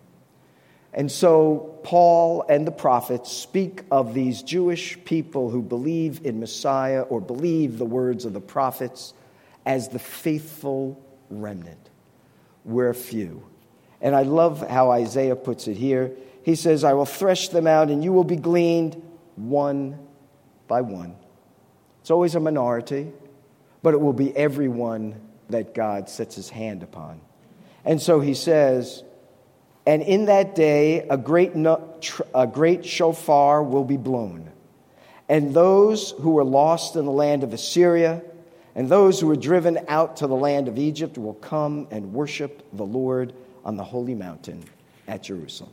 And 0.94 1.12
so 1.12 1.78
Paul 1.82 2.44
and 2.48 2.66
the 2.66 2.72
prophets 2.72 3.30
speak 3.30 3.82
of 3.90 4.14
these 4.14 4.42
Jewish 4.42 5.02
people 5.04 5.50
who 5.50 5.60
believe 5.60 6.24
in 6.24 6.40
Messiah 6.40 7.02
or 7.02 7.20
believe 7.20 7.76
the 7.76 7.84
words 7.84 8.24
of 8.24 8.32
the 8.32 8.40
prophets 8.40 9.12
as 9.66 9.88
the 9.88 9.98
faithful 9.98 10.98
remnant. 11.28 11.90
We're 12.64 12.94
few. 12.94 13.46
And 14.00 14.14
I 14.14 14.22
love 14.22 14.68
how 14.68 14.90
Isaiah 14.90 15.36
puts 15.36 15.68
it 15.68 15.76
here. 15.76 16.12
He 16.42 16.54
says, 16.54 16.84
I 16.84 16.92
will 16.92 17.06
thresh 17.06 17.48
them 17.48 17.66
out 17.66 17.88
and 17.88 18.04
you 18.04 18.12
will 18.12 18.24
be 18.24 18.36
gleaned 18.36 19.02
one 19.36 19.98
by 20.68 20.80
one. 20.82 21.16
It's 22.00 22.10
always 22.10 22.34
a 22.34 22.40
minority, 22.40 23.12
but 23.82 23.94
it 23.94 24.00
will 24.00 24.12
be 24.12 24.36
everyone 24.36 25.20
that 25.50 25.74
God 25.74 26.08
sets 26.08 26.36
his 26.36 26.48
hand 26.48 26.82
upon. 26.82 27.20
And 27.84 28.00
so 28.00 28.20
he 28.20 28.34
says, 28.34 29.02
and 29.86 30.02
in 30.02 30.26
that 30.26 30.54
day, 30.54 31.06
a 31.08 31.16
great, 31.16 31.52
a 31.54 32.46
great 32.46 32.84
shofar 32.84 33.62
will 33.62 33.84
be 33.84 33.96
blown. 33.96 34.50
And 35.28 35.54
those 35.54 36.10
who 36.10 36.30
were 36.30 36.44
lost 36.44 36.96
in 36.96 37.04
the 37.04 37.12
land 37.12 37.44
of 37.44 37.52
Assyria 37.52 38.22
and 38.74 38.88
those 38.88 39.20
who 39.20 39.28
were 39.28 39.36
driven 39.36 39.78
out 39.88 40.18
to 40.18 40.26
the 40.26 40.34
land 40.34 40.68
of 40.68 40.78
Egypt 40.78 41.18
will 41.18 41.34
come 41.34 41.88
and 41.90 42.12
worship 42.12 42.66
the 42.72 42.84
Lord 42.84 43.32
on 43.66 43.76
the 43.76 43.84
holy 43.84 44.14
mountain 44.14 44.64
at 45.08 45.24
Jerusalem. 45.24 45.72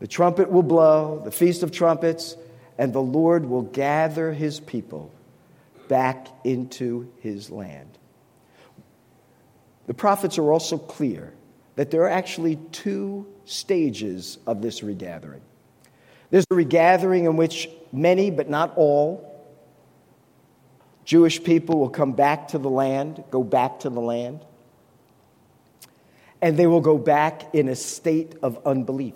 The 0.00 0.08
trumpet 0.08 0.50
will 0.50 0.64
blow, 0.64 1.22
the 1.24 1.30
feast 1.30 1.62
of 1.62 1.70
trumpets, 1.70 2.36
and 2.76 2.92
the 2.92 3.00
Lord 3.00 3.46
will 3.46 3.62
gather 3.62 4.32
his 4.32 4.58
people 4.58 5.12
back 5.86 6.26
into 6.42 7.10
his 7.20 7.48
land. 7.48 7.96
The 9.86 9.94
prophets 9.94 10.36
are 10.36 10.52
also 10.52 10.76
clear 10.76 11.32
that 11.76 11.92
there 11.92 12.02
are 12.02 12.10
actually 12.10 12.56
two 12.72 13.26
stages 13.44 14.38
of 14.44 14.60
this 14.60 14.82
regathering. 14.82 15.42
There's 16.30 16.46
a 16.50 16.54
regathering 16.56 17.26
in 17.26 17.36
which 17.36 17.68
many, 17.92 18.32
but 18.32 18.50
not 18.50 18.72
all, 18.76 19.30
Jewish 21.04 21.44
people 21.44 21.78
will 21.78 21.90
come 21.90 22.12
back 22.12 22.48
to 22.48 22.58
the 22.58 22.70
land, 22.70 23.22
go 23.30 23.44
back 23.44 23.80
to 23.80 23.90
the 23.90 24.00
land, 24.00 24.44
and 26.44 26.58
they 26.58 26.66
will 26.66 26.82
go 26.82 26.98
back 26.98 27.54
in 27.54 27.68
a 27.70 27.74
state 27.74 28.34
of 28.42 28.58
unbelief. 28.66 29.14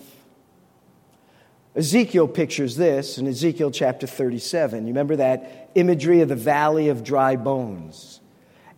Ezekiel 1.77 2.27
pictures 2.27 2.75
this 2.75 3.19
in 3.19 3.27
Ezekiel 3.27 3.71
chapter 3.71 4.07
37. 4.07 4.87
You 4.87 4.95
remember 4.95 5.17
that 5.17 5.71
imagery 5.75 6.23
of 6.23 6.31
the 6.31 6.35
valley 6.35 6.89
of 6.89 7.05
dry 7.05 7.37
bones. 7.37 8.21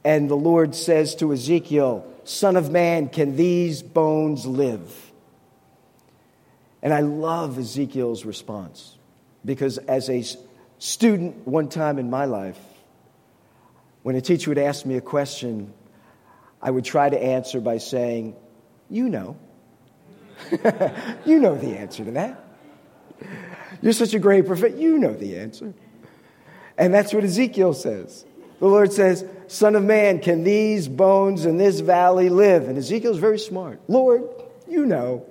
And 0.02 0.28
the 0.28 0.34
Lord 0.34 0.74
says 0.74 1.14
to 1.16 1.32
Ezekiel, 1.32 2.04
Son 2.24 2.56
of 2.56 2.72
man, 2.72 3.08
can 3.08 3.36
these 3.36 3.82
bones 3.84 4.44
live? 4.44 5.12
And 6.82 6.92
I 6.92 7.02
love 7.02 7.56
Ezekiel's 7.56 8.24
response 8.24 8.98
because 9.44 9.78
as 9.78 10.10
a 10.10 10.24
student 10.80 11.46
one 11.46 11.68
time 11.68 12.00
in 12.00 12.10
my 12.10 12.24
life, 12.24 12.58
when 14.02 14.16
a 14.16 14.20
teacher 14.20 14.50
would 14.50 14.58
ask 14.58 14.84
me 14.84 14.96
a 14.96 15.00
question, 15.00 15.72
I 16.62 16.70
would 16.70 16.85
try 16.85 17.09
to 17.09 17.20
answer 17.20 17.61
by 17.61 17.79
saying, 17.79 18.37
You 18.88 19.09
know. 19.09 19.37
you 21.25 21.38
know 21.38 21.57
the 21.57 21.77
answer 21.79 22.05
to 22.05 22.11
that. 22.12 22.44
You're 23.83 23.92
such 23.92 24.14
a 24.14 24.18
great 24.18 24.46
prophet. 24.46 24.77
You 24.77 24.99
know 24.99 25.12
the 25.12 25.38
answer. 25.38 25.75
And 26.77 26.92
that's 26.92 27.12
what 27.12 27.25
Ezekiel 27.25 27.75
says. 27.75 28.25
The 28.59 28.66
Lord 28.66 28.92
says, 28.92 29.25
Son 29.49 29.75
of 29.75 29.83
man, 29.83 30.20
can 30.20 30.44
these 30.44 30.88
bones 30.88 31.44
in 31.44 31.57
this 31.57 31.81
valley 31.81 32.29
live? 32.29 32.68
And 32.68 32.77
Ezekiel's 32.79 33.18
very 33.18 33.38
smart. 33.38 33.81
Lord, 33.88 34.23
you 34.68 34.87
know. 34.87 35.27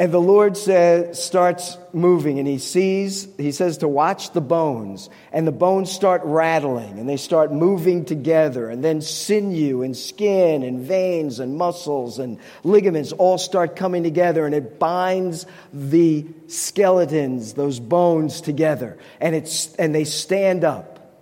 And 0.00 0.10
the 0.12 0.18
Lord 0.18 0.56
says, 0.56 1.22
starts 1.22 1.76
moving, 1.92 2.38
and 2.38 2.48
he 2.48 2.56
sees, 2.56 3.28
he 3.36 3.52
says 3.52 3.76
to 3.78 3.88
watch 3.88 4.32
the 4.32 4.40
bones, 4.40 5.10
and 5.30 5.46
the 5.46 5.52
bones 5.52 5.92
start 5.92 6.22
rattling, 6.24 6.98
and 6.98 7.06
they 7.06 7.18
start 7.18 7.52
moving 7.52 8.06
together, 8.06 8.70
and 8.70 8.82
then 8.82 9.02
sinew 9.02 9.82
and 9.82 9.94
skin 9.94 10.62
and 10.62 10.80
veins 10.80 11.38
and 11.38 11.58
muscles 11.58 12.18
and 12.18 12.38
ligaments 12.64 13.12
all 13.12 13.36
start 13.36 13.76
coming 13.76 14.02
together, 14.02 14.46
and 14.46 14.54
it 14.54 14.78
binds 14.78 15.44
the 15.70 16.26
skeletons, 16.46 17.52
those 17.52 17.78
bones 17.78 18.40
together, 18.40 18.96
and, 19.20 19.34
it's, 19.34 19.74
and 19.74 19.94
they 19.94 20.04
stand 20.04 20.64
up. 20.64 21.12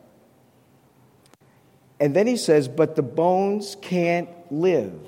And 1.98 2.14
then 2.14 2.28
he 2.28 2.36
says, 2.36 2.68
But 2.68 2.94
the 2.94 3.02
bones 3.02 3.76
can't 3.82 4.28
live. 4.52 5.00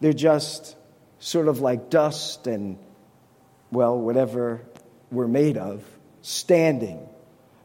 They're 0.00 0.14
just 0.14 0.76
sort 1.18 1.48
of 1.48 1.60
like 1.60 1.90
dust 1.90 2.46
and 2.46 2.78
well, 3.76 3.98
whatever 3.98 4.62
we're 5.12 5.28
made 5.28 5.58
of, 5.58 5.84
standing. 6.22 7.06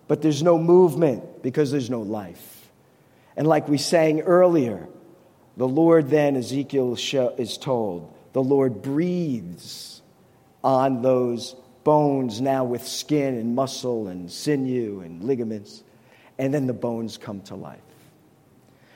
But 0.09 0.21
there's 0.21 0.43
no 0.43 0.57
movement 0.57 1.41
because 1.41 1.71
there's 1.71 1.89
no 1.89 2.01
life. 2.01 2.69
And 3.37 3.47
like 3.47 3.69
we 3.69 3.77
sang 3.77 4.19
earlier, 4.19 4.89
the 5.55 5.69
Lord 5.69 6.09
then, 6.09 6.35
Ezekiel 6.35 6.97
is 7.37 7.57
told, 7.57 8.13
the 8.33 8.43
Lord 8.43 8.81
breathes 8.81 10.01
on 10.65 11.01
those 11.01 11.55
bones 11.85 12.41
now 12.41 12.65
with 12.65 12.85
skin 12.85 13.37
and 13.37 13.55
muscle 13.55 14.09
and 14.09 14.29
sinew 14.29 14.99
and 14.99 15.23
ligaments, 15.23 15.81
and 16.37 16.53
then 16.53 16.67
the 16.67 16.73
bones 16.73 17.17
come 17.17 17.39
to 17.43 17.55
life. 17.55 17.79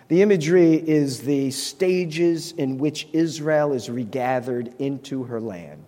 The 0.10 0.22
imagery 0.22 0.74
is 0.74 1.22
the 1.22 1.50
stages 1.52 2.52
in 2.52 2.78
which 2.78 3.08
Israel 3.14 3.72
is 3.72 3.90
regathered 3.90 4.76
into 4.80 5.24
her 5.24 5.40
land 5.40 5.86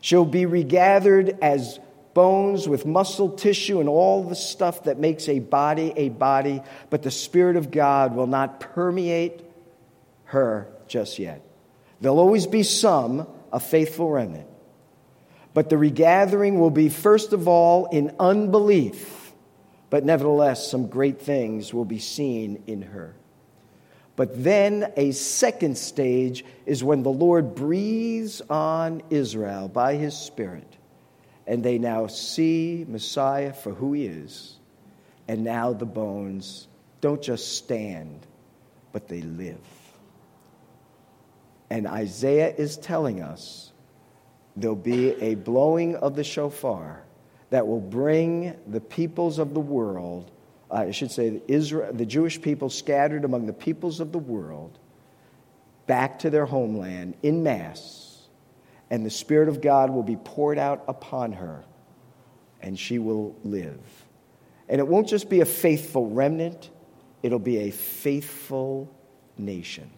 She'll 0.00 0.24
be 0.24 0.46
regathered 0.46 1.38
as 1.42 1.78
bones 2.14 2.68
with 2.68 2.86
muscle 2.86 3.30
tissue 3.30 3.80
and 3.80 3.88
all 3.88 4.24
the 4.24 4.34
stuff 4.34 4.84
that 4.84 4.98
makes 4.98 5.28
a 5.28 5.38
body 5.38 5.92
a 5.96 6.08
body, 6.08 6.62
but 6.88 7.02
the 7.02 7.10
Spirit 7.10 7.56
of 7.56 7.70
God 7.70 8.14
will 8.14 8.26
not 8.26 8.60
permeate 8.60 9.40
her 10.24 10.68
just 10.88 11.18
yet. 11.18 11.42
There'll 12.00 12.18
always 12.18 12.46
be 12.46 12.62
some, 12.62 13.26
a 13.52 13.60
faithful 13.60 14.10
remnant. 14.10 14.46
But 15.52 15.68
the 15.68 15.76
regathering 15.76 16.58
will 16.58 16.70
be, 16.70 16.88
first 16.88 17.32
of 17.32 17.48
all, 17.48 17.86
in 17.86 18.14
unbelief, 18.18 19.32
but 19.90 20.04
nevertheless, 20.04 20.70
some 20.70 20.86
great 20.86 21.20
things 21.20 21.74
will 21.74 21.84
be 21.84 21.98
seen 21.98 22.62
in 22.66 22.82
her. 22.82 23.14
But 24.20 24.44
then 24.44 24.92
a 24.98 25.12
second 25.12 25.78
stage 25.78 26.44
is 26.66 26.84
when 26.84 27.02
the 27.02 27.08
Lord 27.08 27.54
breathes 27.54 28.42
on 28.50 29.00
Israel 29.08 29.66
by 29.66 29.94
his 29.94 30.14
Spirit, 30.14 30.76
and 31.46 31.64
they 31.64 31.78
now 31.78 32.06
see 32.06 32.84
Messiah 32.86 33.54
for 33.54 33.72
who 33.72 33.94
he 33.94 34.04
is. 34.04 34.58
And 35.26 35.42
now 35.42 35.72
the 35.72 35.86
bones 35.86 36.68
don't 37.00 37.22
just 37.22 37.56
stand, 37.56 38.26
but 38.92 39.08
they 39.08 39.22
live. 39.22 39.56
And 41.70 41.86
Isaiah 41.86 42.54
is 42.54 42.76
telling 42.76 43.22
us 43.22 43.72
there'll 44.54 44.76
be 44.76 45.12
a 45.22 45.36
blowing 45.36 45.96
of 45.96 46.14
the 46.14 46.24
shofar 46.24 47.04
that 47.48 47.66
will 47.66 47.80
bring 47.80 48.54
the 48.66 48.82
peoples 48.82 49.38
of 49.38 49.54
the 49.54 49.60
world 49.60 50.30
I 50.70 50.90
should 50.92 51.10
say, 51.10 51.42
Israel, 51.48 51.92
the 51.92 52.06
Jewish 52.06 52.40
people 52.40 52.70
scattered 52.70 53.24
among 53.24 53.46
the 53.46 53.52
peoples 53.52 54.00
of 54.00 54.12
the 54.12 54.18
world 54.18 54.78
back 55.86 56.20
to 56.20 56.30
their 56.30 56.46
homeland 56.46 57.14
in 57.22 57.42
mass, 57.42 58.28
and 58.90 59.04
the 59.04 59.10
Spirit 59.10 59.48
of 59.48 59.60
God 59.60 59.90
will 59.90 60.02
be 60.02 60.16
poured 60.16 60.58
out 60.58 60.84
upon 60.86 61.32
her, 61.32 61.64
and 62.60 62.78
she 62.78 62.98
will 62.98 63.36
live. 63.42 63.80
And 64.68 64.78
it 64.78 64.86
won't 64.86 65.08
just 65.08 65.28
be 65.28 65.40
a 65.40 65.44
faithful 65.44 66.08
remnant, 66.10 66.70
it'll 67.22 67.40
be 67.40 67.58
a 67.58 67.70
faithful 67.70 68.94
nation. 69.36 69.90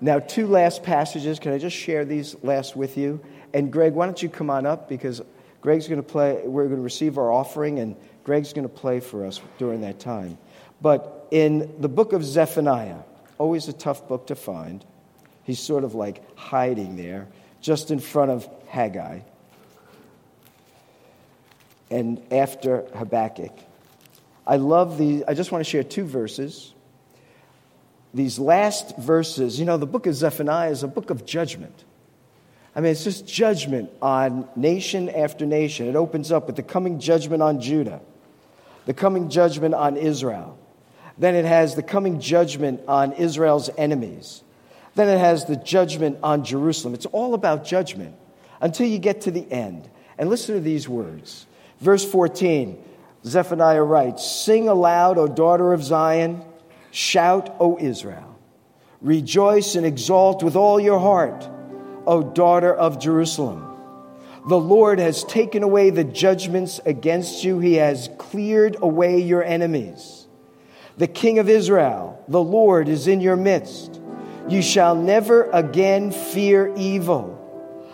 Now, 0.00 0.18
two 0.18 0.46
last 0.48 0.82
passages. 0.82 1.38
Can 1.38 1.52
I 1.52 1.58
just 1.58 1.76
share 1.76 2.04
these 2.04 2.36
last 2.42 2.76
with 2.76 2.98
you? 2.98 3.20
And 3.54 3.72
Greg, 3.72 3.94
why 3.94 4.06
don't 4.06 4.22
you 4.22 4.28
come 4.28 4.50
on 4.50 4.66
up 4.66 4.88
because 4.88 5.22
Greg's 5.60 5.88
going 5.88 6.02
to 6.02 6.06
play, 6.06 6.42
we're 6.44 6.64
going 6.64 6.76
to 6.76 6.82
receive 6.82 7.16
our 7.16 7.32
offering, 7.32 7.78
and 7.78 7.96
Greg's 8.24 8.52
going 8.52 8.68
to 8.68 8.74
play 8.74 9.00
for 9.00 9.26
us 9.26 9.40
during 9.58 9.82
that 9.82 10.00
time. 10.00 10.38
But 10.80 11.28
in 11.30 11.80
the 11.80 11.88
book 11.88 12.12
of 12.12 12.24
Zephaniah, 12.24 13.00
always 13.38 13.68
a 13.68 13.72
tough 13.72 14.08
book 14.08 14.26
to 14.28 14.34
find, 14.34 14.84
he's 15.44 15.60
sort 15.60 15.84
of 15.84 15.94
like 15.94 16.22
hiding 16.36 16.96
there, 16.96 17.28
just 17.60 17.90
in 17.90 18.00
front 18.00 18.30
of 18.30 18.48
Haggai. 18.68 19.20
And 21.90 22.20
after 22.30 22.82
Habakkuk. 22.94 23.52
I 24.46 24.56
love 24.56 24.98
the, 24.98 25.24
I 25.28 25.34
just 25.34 25.52
want 25.52 25.64
to 25.64 25.70
share 25.70 25.82
two 25.84 26.04
verses. 26.04 26.72
these 28.14 28.38
last 28.38 28.96
verses, 28.96 29.58
you 29.58 29.66
know, 29.66 29.76
the 29.76 29.86
book 29.86 30.06
of 30.06 30.14
Zephaniah 30.14 30.70
is 30.70 30.84
a 30.84 30.88
book 30.88 31.10
of 31.10 31.26
judgment. 31.26 31.84
I 32.76 32.80
mean, 32.80 32.92
it's 32.92 33.04
just 33.04 33.26
judgment 33.26 33.90
on 34.00 34.48
nation 34.56 35.08
after 35.08 35.44
nation. 35.44 35.88
It 35.88 35.96
opens 35.96 36.30
up 36.30 36.46
with 36.46 36.56
the 36.56 36.62
coming 36.62 37.00
judgment 37.00 37.42
on 37.42 37.60
Judah, 37.60 38.00
the 38.86 38.94
coming 38.94 39.28
judgment 39.28 39.74
on 39.74 39.96
Israel. 39.96 40.58
Then 41.16 41.34
it 41.34 41.44
has 41.44 41.74
the 41.74 41.82
coming 41.82 42.20
judgment 42.20 42.80
on 42.88 43.12
Israel's 43.12 43.70
enemies. 43.76 44.42
Then 44.94 45.08
it 45.08 45.18
has 45.18 45.44
the 45.44 45.56
judgment 45.56 46.18
on 46.22 46.44
Jerusalem. 46.44 46.94
It's 46.94 47.06
all 47.06 47.34
about 47.34 47.64
judgment 47.64 48.16
until 48.60 48.86
you 48.86 48.98
get 48.98 49.22
to 49.22 49.30
the 49.30 49.50
end. 49.50 49.88
And 50.18 50.30
listen 50.30 50.54
to 50.54 50.60
these 50.60 50.88
words. 50.88 51.46
Verse 51.80 52.04
14, 52.04 52.82
Zephaniah 53.24 53.82
writes 53.82 54.24
Sing 54.24 54.68
aloud, 54.68 55.18
O 55.18 55.26
daughter 55.26 55.72
of 55.72 55.82
Zion, 55.82 56.42
shout, 56.90 57.54
O 57.58 57.78
Israel. 57.78 58.38
Rejoice 59.00 59.74
and 59.74 59.84
exult 59.84 60.42
with 60.42 60.56
all 60.56 60.80
your 60.80 60.98
heart, 60.98 61.48
O 62.06 62.22
daughter 62.22 62.74
of 62.74 62.98
Jerusalem. 63.00 63.73
The 64.46 64.58
Lord 64.58 64.98
has 64.98 65.24
taken 65.24 65.62
away 65.62 65.88
the 65.88 66.04
judgments 66.04 66.78
against 66.84 67.44
you, 67.44 67.60
He 67.60 67.74
has 67.74 68.10
cleared 68.18 68.76
away 68.82 69.20
your 69.20 69.42
enemies. 69.42 70.26
The 70.98 71.06
King 71.06 71.38
of 71.38 71.48
Israel, 71.48 72.22
the 72.28 72.42
Lord, 72.42 72.88
is 72.88 73.08
in 73.08 73.20
your 73.22 73.36
midst. 73.36 74.00
You 74.48 74.60
shall 74.60 74.94
never 74.94 75.44
again 75.50 76.12
fear 76.12 76.72
evil. 76.76 77.40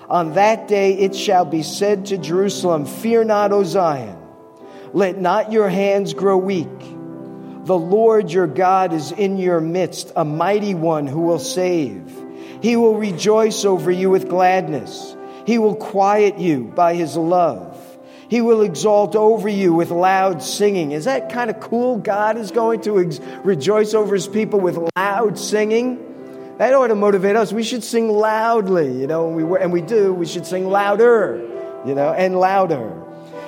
On 0.08 0.34
that 0.34 0.66
day 0.66 0.94
it 0.94 1.14
shall 1.14 1.44
be 1.44 1.62
said 1.62 2.06
to 2.06 2.18
Jerusalem, 2.18 2.84
Fear 2.84 3.24
not, 3.24 3.52
O 3.52 3.62
Zion. 3.62 4.18
Let 4.92 5.20
not 5.20 5.52
your 5.52 5.68
hands 5.68 6.14
grow 6.14 6.36
weak. 6.36 6.66
The 7.64 7.78
Lord 7.78 8.32
your 8.32 8.48
God 8.48 8.92
is 8.92 9.12
in 9.12 9.36
your 9.36 9.60
midst, 9.60 10.10
a 10.16 10.24
mighty 10.24 10.74
one 10.74 11.06
who 11.06 11.20
will 11.20 11.38
save. 11.38 12.12
He 12.60 12.74
will 12.74 12.96
rejoice 12.96 13.64
over 13.64 13.92
you 13.92 14.10
with 14.10 14.28
gladness. 14.28 15.16
He 15.46 15.58
will 15.58 15.76
quiet 15.76 16.38
you 16.38 16.64
by 16.64 16.94
his 16.94 17.16
love. 17.16 17.76
He 18.28 18.40
will 18.40 18.62
exalt 18.62 19.16
over 19.16 19.48
you 19.48 19.74
with 19.74 19.90
loud 19.90 20.40
singing. 20.40 20.92
Is 20.92 21.06
that 21.06 21.32
kind 21.32 21.50
of 21.50 21.58
cool? 21.58 21.98
God 21.98 22.36
is 22.36 22.52
going 22.52 22.82
to 22.82 23.00
ex- 23.00 23.18
rejoice 23.42 23.92
over 23.92 24.14
his 24.14 24.28
people 24.28 24.60
with 24.60 24.78
loud 24.96 25.36
singing. 25.36 26.06
That 26.58 26.72
ought 26.74 26.88
to 26.88 26.94
motivate 26.94 27.34
us. 27.34 27.52
We 27.52 27.64
should 27.64 27.82
sing 27.82 28.08
loudly, 28.08 28.92
you 29.00 29.06
know, 29.08 29.26
and 29.26 29.50
we, 29.50 29.58
and 29.58 29.72
we 29.72 29.80
do. 29.80 30.14
We 30.14 30.26
should 30.26 30.46
sing 30.46 30.68
louder, 30.68 31.38
you 31.84 31.94
know, 31.94 32.12
and 32.12 32.38
louder. 32.38 33.02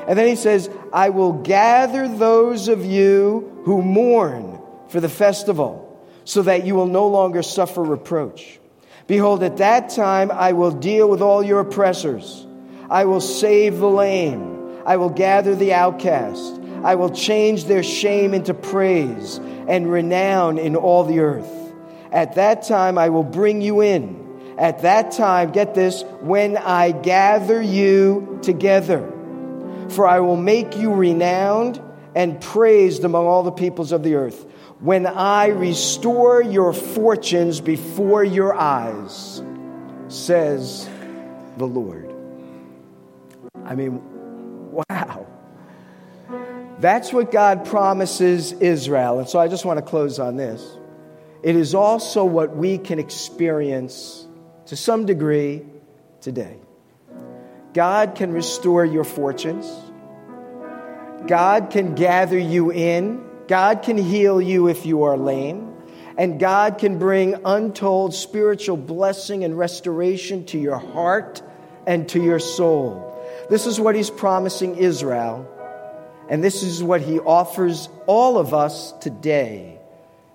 And 0.09 0.18
then 0.18 0.26
he 0.26 0.34
says, 0.34 0.68
I 0.93 1.11
will 1.11 1.32
gather 1.32 2.09
those 2.09 2.66
of 2.66 2.84
you 2.84 3.62
who 3.64 3.82
mourn 3.82 4.61
for 4.88 4.99
the 4.99 5.09
festival, 5.09 6.05
so 6.24 6.43
that 6.43 6.66
you 6.66 6.74
will 6.74 6.86
no 6.86 7.07
longer 7.07 7.43
suffer 7.43 7.82
reproach. 7.82 8.59
Behold, 9.07 9.42
at 9.42 9.59
that 9.59 9.90
time 9.90 10.30
I 10.30 10.53
will 10.53 10.70
deal 10.70 11.09
with 11.09 11.20
all 11.22 11.42
your 11.42 11.61
oppressors. 11.61 12.46
I 12.88 13.05
will 13.05 13.20
save 13.20 13.78
the 13.78 13.88
lame. 13.88 14.82
I 14.84 14.96
will 14.96 15.11
gather 15.11 15.55
the 15.55 15.74
outcast. 15.74 16.61
I 16.84 16.96
will 16.96 17.11
change 17.11 17.64
their 17.64 17.82
shame 17.82 18.34
into 18.34 18.55
praise 18.55 19.38
and 19.68 19.90
renown 19.90 20.59
in 20.59 20.76
all 20.76 21.05
the 21.05 21.20
earth. 21.20 21.50
At 22.11 22.34
that 22.34 22.64
time, 22.64 22.98
I 22.98 23.09
will 23.09 23.24
bring 23.24 23.62
you 23.62 23.80
in. 23.80 24.55
At 24.59 24.82
that 24.82 25.12
time, 25.12 25.53
get 25.53 25.74
this, 25.74 26.03
when 26.20 26.57
I 26.57 26.90
gather 26.90 27.62
you 27.62 28.40
together. 28.42 29.09
For 29.88 30.07
I 30.07 30.20
will 30.20 30.36
make 30.36 30.76
you 30.76 30.92
renowned 30.92 31.80
and 32.14 32.40
praised 32.40 33.05
among 33.05 33.26
all 33.26 33.42
the 33.42 33.53
peoples 33.53 33.92
of 33.92 34.03
the 34.03 34.16
earth. 34.16 34.44
When 34.83 35.07
I 35.07 35.47
restore 35.47 36.43
your 36.43 36.72
fortunes 36.72 37.61
before 37.61 38.22
your 38.24 38.55
eyes, 38.55 39.43
says 40.09 40.89
the 41.57 41.66
Lord. 41.66 42.12
I 43.64 43.74
mean, 43.74 44.03
Wow. 44.72 45.26
That's 46.78 47.12
what 47.12 47.30
God 47.30 47.66
promises 47.66 48.53
Israel. 48.53 49.18
And 49.18 49.28
so 49.28 49.39
I 49.39 49.49
just 49.49 49.64
want 49.64 49.78
to 49.78 49.85
close 49.85 50.18
on 50.18 50.37
this. 50.37 50.78
It 51.43 51.57
is 51.57 51.74
also 51.74 52.24
what 52.24 52.57
we 52.57 52.78
can 52.78 52.99
experience 52.99 54.26
to 54.66 54.76
some 54.76 55.07
degree 55.07 55.62
today. 56.20 56.57
God 57.74 58.14
can 58.14 58.33
restore 58.33 58.85
your 58.85 59.05
fortunes. 59.05 59.70
God 61.26 61.70
can 61.70 61.95
gather 61.95 62.39
you 62.39 62.72
in. 62.72 63.24
God 63.49 63.82
can 63.82 63.99
heal 63.99 64.40
you 64.40 64.68
if 64.68 64.86
you 64.86 65.05
are 65.05 65.16
lame. 65.16 65.68
And 66.16 66.38
God 66.38 66.76
can 66.78 66.99
bring 66.99 67.36
untold 67.45 68.14
spiritual 68.14 68.76
blessing 68.76 69.45
and 69.45 69.57
restoration 69.57 70.45
to 70.47 70.59
your 70.59 70.76
heart 70.76 71.43
and 71.86 72.09
to 72.11 72.22
your 72.22 72.38
soul. 72.38 73.09
This 73.49 73.66
is 73.66 73.80
what 73.80 73.95
he's 73.95 74.11
promising 74.11 74.76
Israel, 74.76 75.49
and 76.28 76.43
this 76.45 76.62
is 76.62 76.82
what 76.82 77.01
he 77.01 77.18
offers 77.18 77.88
all 78.07 78.38
of 78.38 78.55
us 78.55 78.93
today 78.93 79.78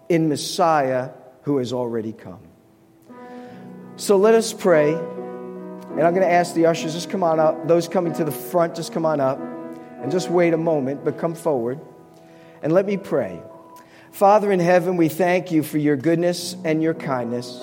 in 0.09 0.29
Messiah 0.29 1.11
who 1.43 1.57
has 1.57 1.73
already 1.73 2.11
come. 2.11 2.41
So 3.95 4.17
let 4.17 4.35
us 4.35 4.53
pray. 4.53 4.93
And 4.93 6.01
I'm 6.05 6.13
going 6.13 6.27
to 6.27 6.31
ask 6.31 6.53
the 6.53 6.67
ushers, 6.67 6.93
just 6.93 7.09
come 7.09 7.23
on 7.23 7.39
up. 7.39 7.67
Those 7.67 7.87
coming 7.87 8.13
to 8.13 8.23
the 8.23 8.31
front, 8.31 8.75
just 8.75 8.93
come 8.93 9.05
on 9.05 9.19
up. 9.19 9.39
And 9.39 10.11
just 10.11 10.29
wait 10.29 10.53
a 10.53 10.57
moment, 10.57 11.03
but 11.03 11.17
come 11.17 11.33
forward. 11.33 11.79
And 12.67 12.73
let 12.73 12.85
me 12.85 12.97
pray. 12.97 13.41
Father 14.11 14.51
in 14.51 14.59
heaven, 14.59 14.97
we 14.97 15.07
thank 15.07 15.53
you 15.53 15.63
for 15.63 15.77
your 15.77 15.95
goodness 15.95 16.53
and 16.65 16.83
your 16.83 16.93
kindness. 16.93 17.61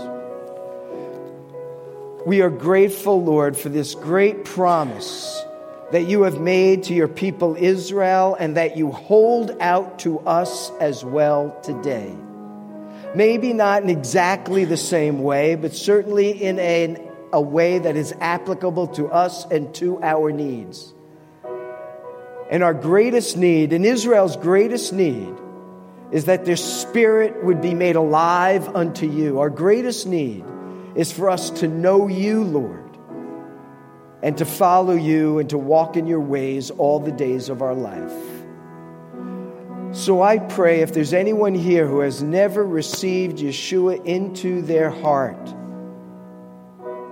We 2.24 2.40
are 2.40 2.48
grateful, 2.48 3.22
Lord, 3.22 3.54
for 3.54 3.68
this 3.68 3.94
great 3.94 4.46
promise 4.46 5.44
that 5.92 6.04
you 6.04 6.22
have 6.22 6.40
made 6.40 6.84
to 6.84 6.94
your 6.94 7.08
people 7.08 7.54
Israel 7.54 8.34
and 8.40 8.56
that 8.56 8.78
you 8.78 8.92
hold 8.92 9.54
out 9.60 9.98
to 9.98 10.20
us 10.20 10.70
as 10.80 11.04
well 11.04 11.54
today. 11.62 12.16
Maybe 13.14 13.52
not 13.52 13.82
in 13.82 13.90
exactly 13.90 14.64
the 14.64 14.78
same 14.78 15.22
way, 15.22 15.54
but 15.54 15.74
certainly 15.74 16.30
in 16.30 16.58
a, 16.58 16.96
a 17.30 17.42
way 17.42 17.78
that 17.78 17.94
is 17.94 18.14
applicable 18.22 18.86
to 18.94 19.08
us 19.08 19.44
and 19.50 19.74
to 19.74 20.02
our 20.02 20.32
needs. 20.32 20.93
And 22.50 22.62
our 22.62 22.74
greatest 22.74 23.36
need, 23.36 23.72
and 23.72 23.86
Israel's 23.86 24.36
greatest 24.36 24.92
need, 24.92 25.34
is 26.12 26.26
that 26.26 26.44
their 26.44 26.56
spirit 26.56 27.42
would 27.42 27.60
be 27.60 27.74
made 27.74 27.96
alive 27.96 28.68
unto 28.76 29.06
you. 29.06 29.40
Our 29.40 29.50
greatest 29.50 30.06
need 30.06 30.44
is 30.94 31.10
for 31.10 31.30
us 31.30 31.50
to 31.50 31.68
know 31.68 32.06
you, 32.06 32.44
Lord, 32.44 32.96
and 34.22 34.38
to 34.38 34.44
follow 34.44 34.94
you 34.94 35.38
and 35.38 35.50
to 35.50 35.58
walk 35.58 35.96
in 35.96 36.06
your 36.06 36.20
ways 36.20 36.70
all 36.70 37.00
the 37.00 37.12
days 37.12 37.48
of 37.48 37.62
our 37.62 37.74
life. 37.74 38.12
So 39.94 40.22
I 40.22 40.38
pray 40.38 40.80
if 40.80 40.92
there's 40.92 41.12
anyone 41.12 41.54
here 41.54 41.86
who 41.86 42.00
has 42.00 42.22
never 42.22 42.64
received 42.64 43.38
Yeshua 43.38 44.04
into 44.04 44.60
their 44.62 44.90
heart, 44.90 45.54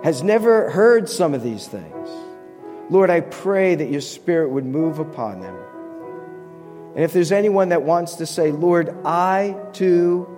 has 0.05 0.23
never 0.23 0.69
heard 0.71 1.09
some 1.09 1.33
of 1.33 1.43
these 1.43 1.67
things, 1.67 2.09
Lord, 2.93 3.09
I 3.09 3.21
pray 3.21 3.75
that 3.75 3.89
your 3.89 4.03
Spirit 4.03 4.51
would 4.51 4.67
move 4.67 4.99
upon 4.99 5.41
them. 5.41 5.57
And 6.95 7.03
if 7.03 7.15
there's 7.15 7.33
anyone 7.33 7.71
that 7.71 7.81
wants 7.81 8.17
to 8.17 8.27
say, 8.27 8.53
Lord, 8.53 8.95
I 9.03 9.57
too 9.73 10.29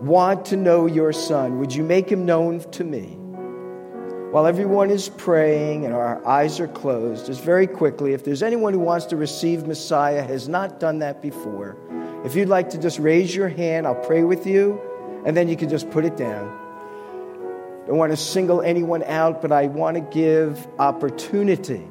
want 0.00 0.46
to 0.46 0.56
know 0.56 0.86
your 0.86 1.12
son. 1.12 1.58
Would 1.58 1.74
you 1.74 1.82
make 1.82 2.10
him 2.10 2.24
known 2.24 2.60
to 2.70 2.84
me? 2.84 3.18
While 4.32 4.46
everyone 4.46 4.88
is 4.88 5.10
praying 5.10 5.84
and 5.84 5.92
our 5.92 6.26
eyes 6.26 6.58
are 6.58 6.68
closed, 6.68 7.26
just 7.26 7.42
very 7.42 7.66
quickly, 7.66 8.14
if 8.14 8.24
there's 8.24 8.42
anyone 8.42 8.72
who 8.72 8.80
wants 8.80 9.04
to 9.06 9.16
receive 9.16 9.66
Messiah, 9.66 10.22
has 10.22 10.48
not 10.48 10.80
done 10.80 11.00
that 11.00 11.20
before, 11.20 11.76
if 12.24 12.34
you'd 12.34 12.48
like 12.48 12.70
to 12.70 12.78
just 12.78 12.98
raise 12.98 13.36
your 13.36 13.50
hand, 13.50 13.86
I'll 13.86 13.94
pray 13.94 14.22
with 14.22 14.46
you, 14.46 14.80
and 15.26 15.36
then 15.36 15.48
you 15.48 15.56
can 15.56 15.68
just 15.68 15.90
put 15.90 16.06
it 16.06 16.16
down. 16.16 16.69
I 17.90 17.92
don't 17.92 17.98
want 17.98 18.12
to 18.12 18.16
single 18.16 18.62
anyone 18.62 19.02
out, 19.02 19.42
but 19.42 19.50
I 19.50 19.66
want 19.66 19.96
to 19.96 20.00
give 20.00 20.64
opportunity 20.78 21.88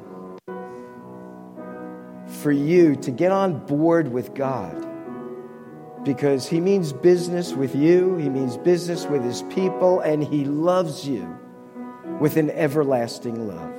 for 2.40 2.50
you 2.50 2.96
to 2.96 3.10
get 3.10 3.32
on 3.32 3.66
board 3.66 4.10
with 4.10 4.32
God 4.32 4.74
because 6.02 6.48
he 6.48 6.58
means 6.58 6.94
business 6.94 7.52
with 7.52 7.76
you, 7.76 8.16
he 8.16 8.30
means 8.30 8.56
business 8.56 9.04
with 9.04 9.22
his 9.22 9.42
people, 9.50 10.00
and 10.00 10.24
he 10.24 10.46
loves 10.46 11.06
you 11.06 11.38
with 12.18 12.38
an 12.38 12.48
everlasting 12.48 13.46
love. 13.46 13.74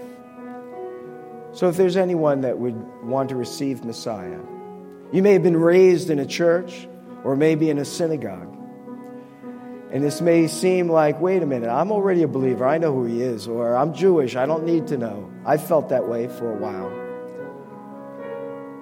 So, 1.53 1.69
if 1.69 1.75
there's 1.75 1.97
anyone 1.97 2.41
that 2.41 2.59
would 2.59 2.75
want 3.01 3.29
to 3.29 3.35
receive 3.35 3.83
Messiah, 3.83 4.41
you 5.11 5.23
may 5.23 5.33
have 5.33 5.41
been 5.41 5.57
raised 5.57 6.11
in 6.11 6.19
a 6.19 6.27
church 6.27 6.87
or 7.23 7.35
maybe 7.35 7.71
in 7.71 7.79
a 7.79 7.85
synagogue. 7.85 8.60
And 9.91 10.03
this 10.03 10.21
may 10.21 10.47
seem 10.47 10.87
like, 10.87 11.19
wait 11.19 11.43
a 11.43 11.45
minute, 11.45 11.69
I'm 11.69 11.91
already 11.91 12.23
a 12.23 12.27
believer. 12.27 12.65
I 12.65 12.77
know 12.77 12.93
who 12.93 13.05
he 13.05 13.21
is. 13.21 13.47
Or 13.47 13.75
I'm 13.75 13.93
Jewish. 13.93 14.35
I 14.37 14.45
don't 14.45 14.65
need 14.65 14.87
to 14.87 14.97
know. 14.97 15.29
I 15.45 15.57
felt 15.57 15.89
that 15.89 16.07
way 16.07 16.27
for 16.27 16.51
a 16.51 16.55
while. 16.55 16.89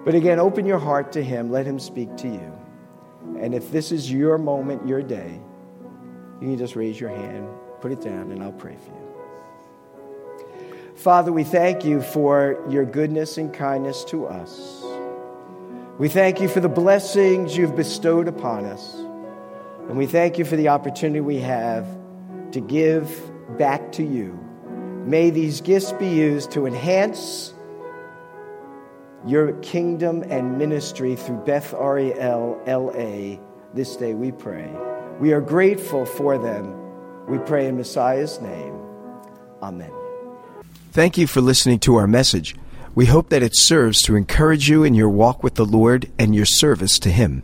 But 0.06 0.14
again, 0.16 0.40
open 0.40 0.66
your 0.66 0.80
heart 0.80 1.14
to 1.14 1.24
him. 1.24 1.50
Let 1.50 1.66
him 1.66 1.80
speak 1.80 2.16
to 2.18 2.28
you. 2.28 2.54
And 3.40 3.56
if 3.56 3.72
this 3.72 3.92
is 3.92 4.12
your 4.12 4.38
moment, 4.38 4.88
your 4.88 5.02
day, 5.02 5.40
You 6.42 6.48
can 6.48 6.58
just 6.58 6.76
raise 6.76 7.00
your 7.00 7.10
hand, 7.10 7.48
put 7.82 7.92
it 7.92 8.02
down, 8.02 8.32
and 8.32 8.42
I'll 8.42 8.54
pray 8.54 8.78
for 8.78 8.92
you. 8.92 8.96
Father, 10.96 11.34
we 11.34 11.44
thank 11.44 11.84
you 11.84 12.02
for 12.02 12.64
your 12.70 12.86
goodness 12.86 13.38
and 13.38 13.54
kindness 13.54 14.06
to 14.06 14.26
us. 14.26 14.82
We 15.98 16.08
thank 16.08 16.40
you 16.40 16.48
for 16.48 16.62
the 16.62 16.70
blessings 16.70 17.58
you've 17.58 17.76
bestowed 17.76 18.30
upon 18.30 18.66
us. 18.66 18.96
And 19.90 19.98
we 19.98 20.06
thank 20.06 20.38
you 20.38 20.46
for 20.46 20.56
the 20.56 20.70
opportunity 20.70 21.20
we 21.20 21.40
have 21.40 21.86
to 22.52 22.62
give 22.62 23.12
back 23.58 23.92
to 23.94 24.04
you. 24.04 24.40
May 25.06 25.32
these 25.32 25.62
gifts 25.62 25.92
be 25.94 26.08
used 26.08 26.52
to 26.52 26.68
enhance 26.68 27.54
your 29.26 29.54
kingdom 29.62 30.24
and 30.30 30.58
ministry 30.58 31.16
through 31.16 31.38
Beth 31.38 31.74
Ariel 31.74 32.62
LA 32.66 33.40
this 33.74 33.96
day, 33.96 34.14
we 34.14 34.32
pray. 34.32 34.72
We 35.20 35.34
are 35.34 35.42
grateful 35.42 36.06
for 36.06 36.38
them. 36.38 36.76
We 37.28 37.38
pray 37.40 37.68
in 37.68 37.78
Messiah's 37.78 38.40
name. 38.42 38.76
Amen. 39.62 39.92
Thank 40.92 41.18
you 41.18 41.28
for 41.28 41.42
listening 41.42 41.80
to 41.80 41.96
our 41.96 42.08
message. 42.08 42.56
We 42.96 43.06
hope 43.06 43.30
that 43.30 43.44
it 43.44 43.56
serves 43.56 44.02
to 44.04 44.16
encourage 44.16 44.70
you 44.70 44.84
in 44.84 44.96
your 44.96 45.10
walk 45.10 45.44
with 45.44 45.56
the 45.56 45.66
Lord 45.66 46.10
and 46.18 46.34
your 46.34 46.46
service 46.46 46.98
to 47.00 47.12
Him. 47.12 47.44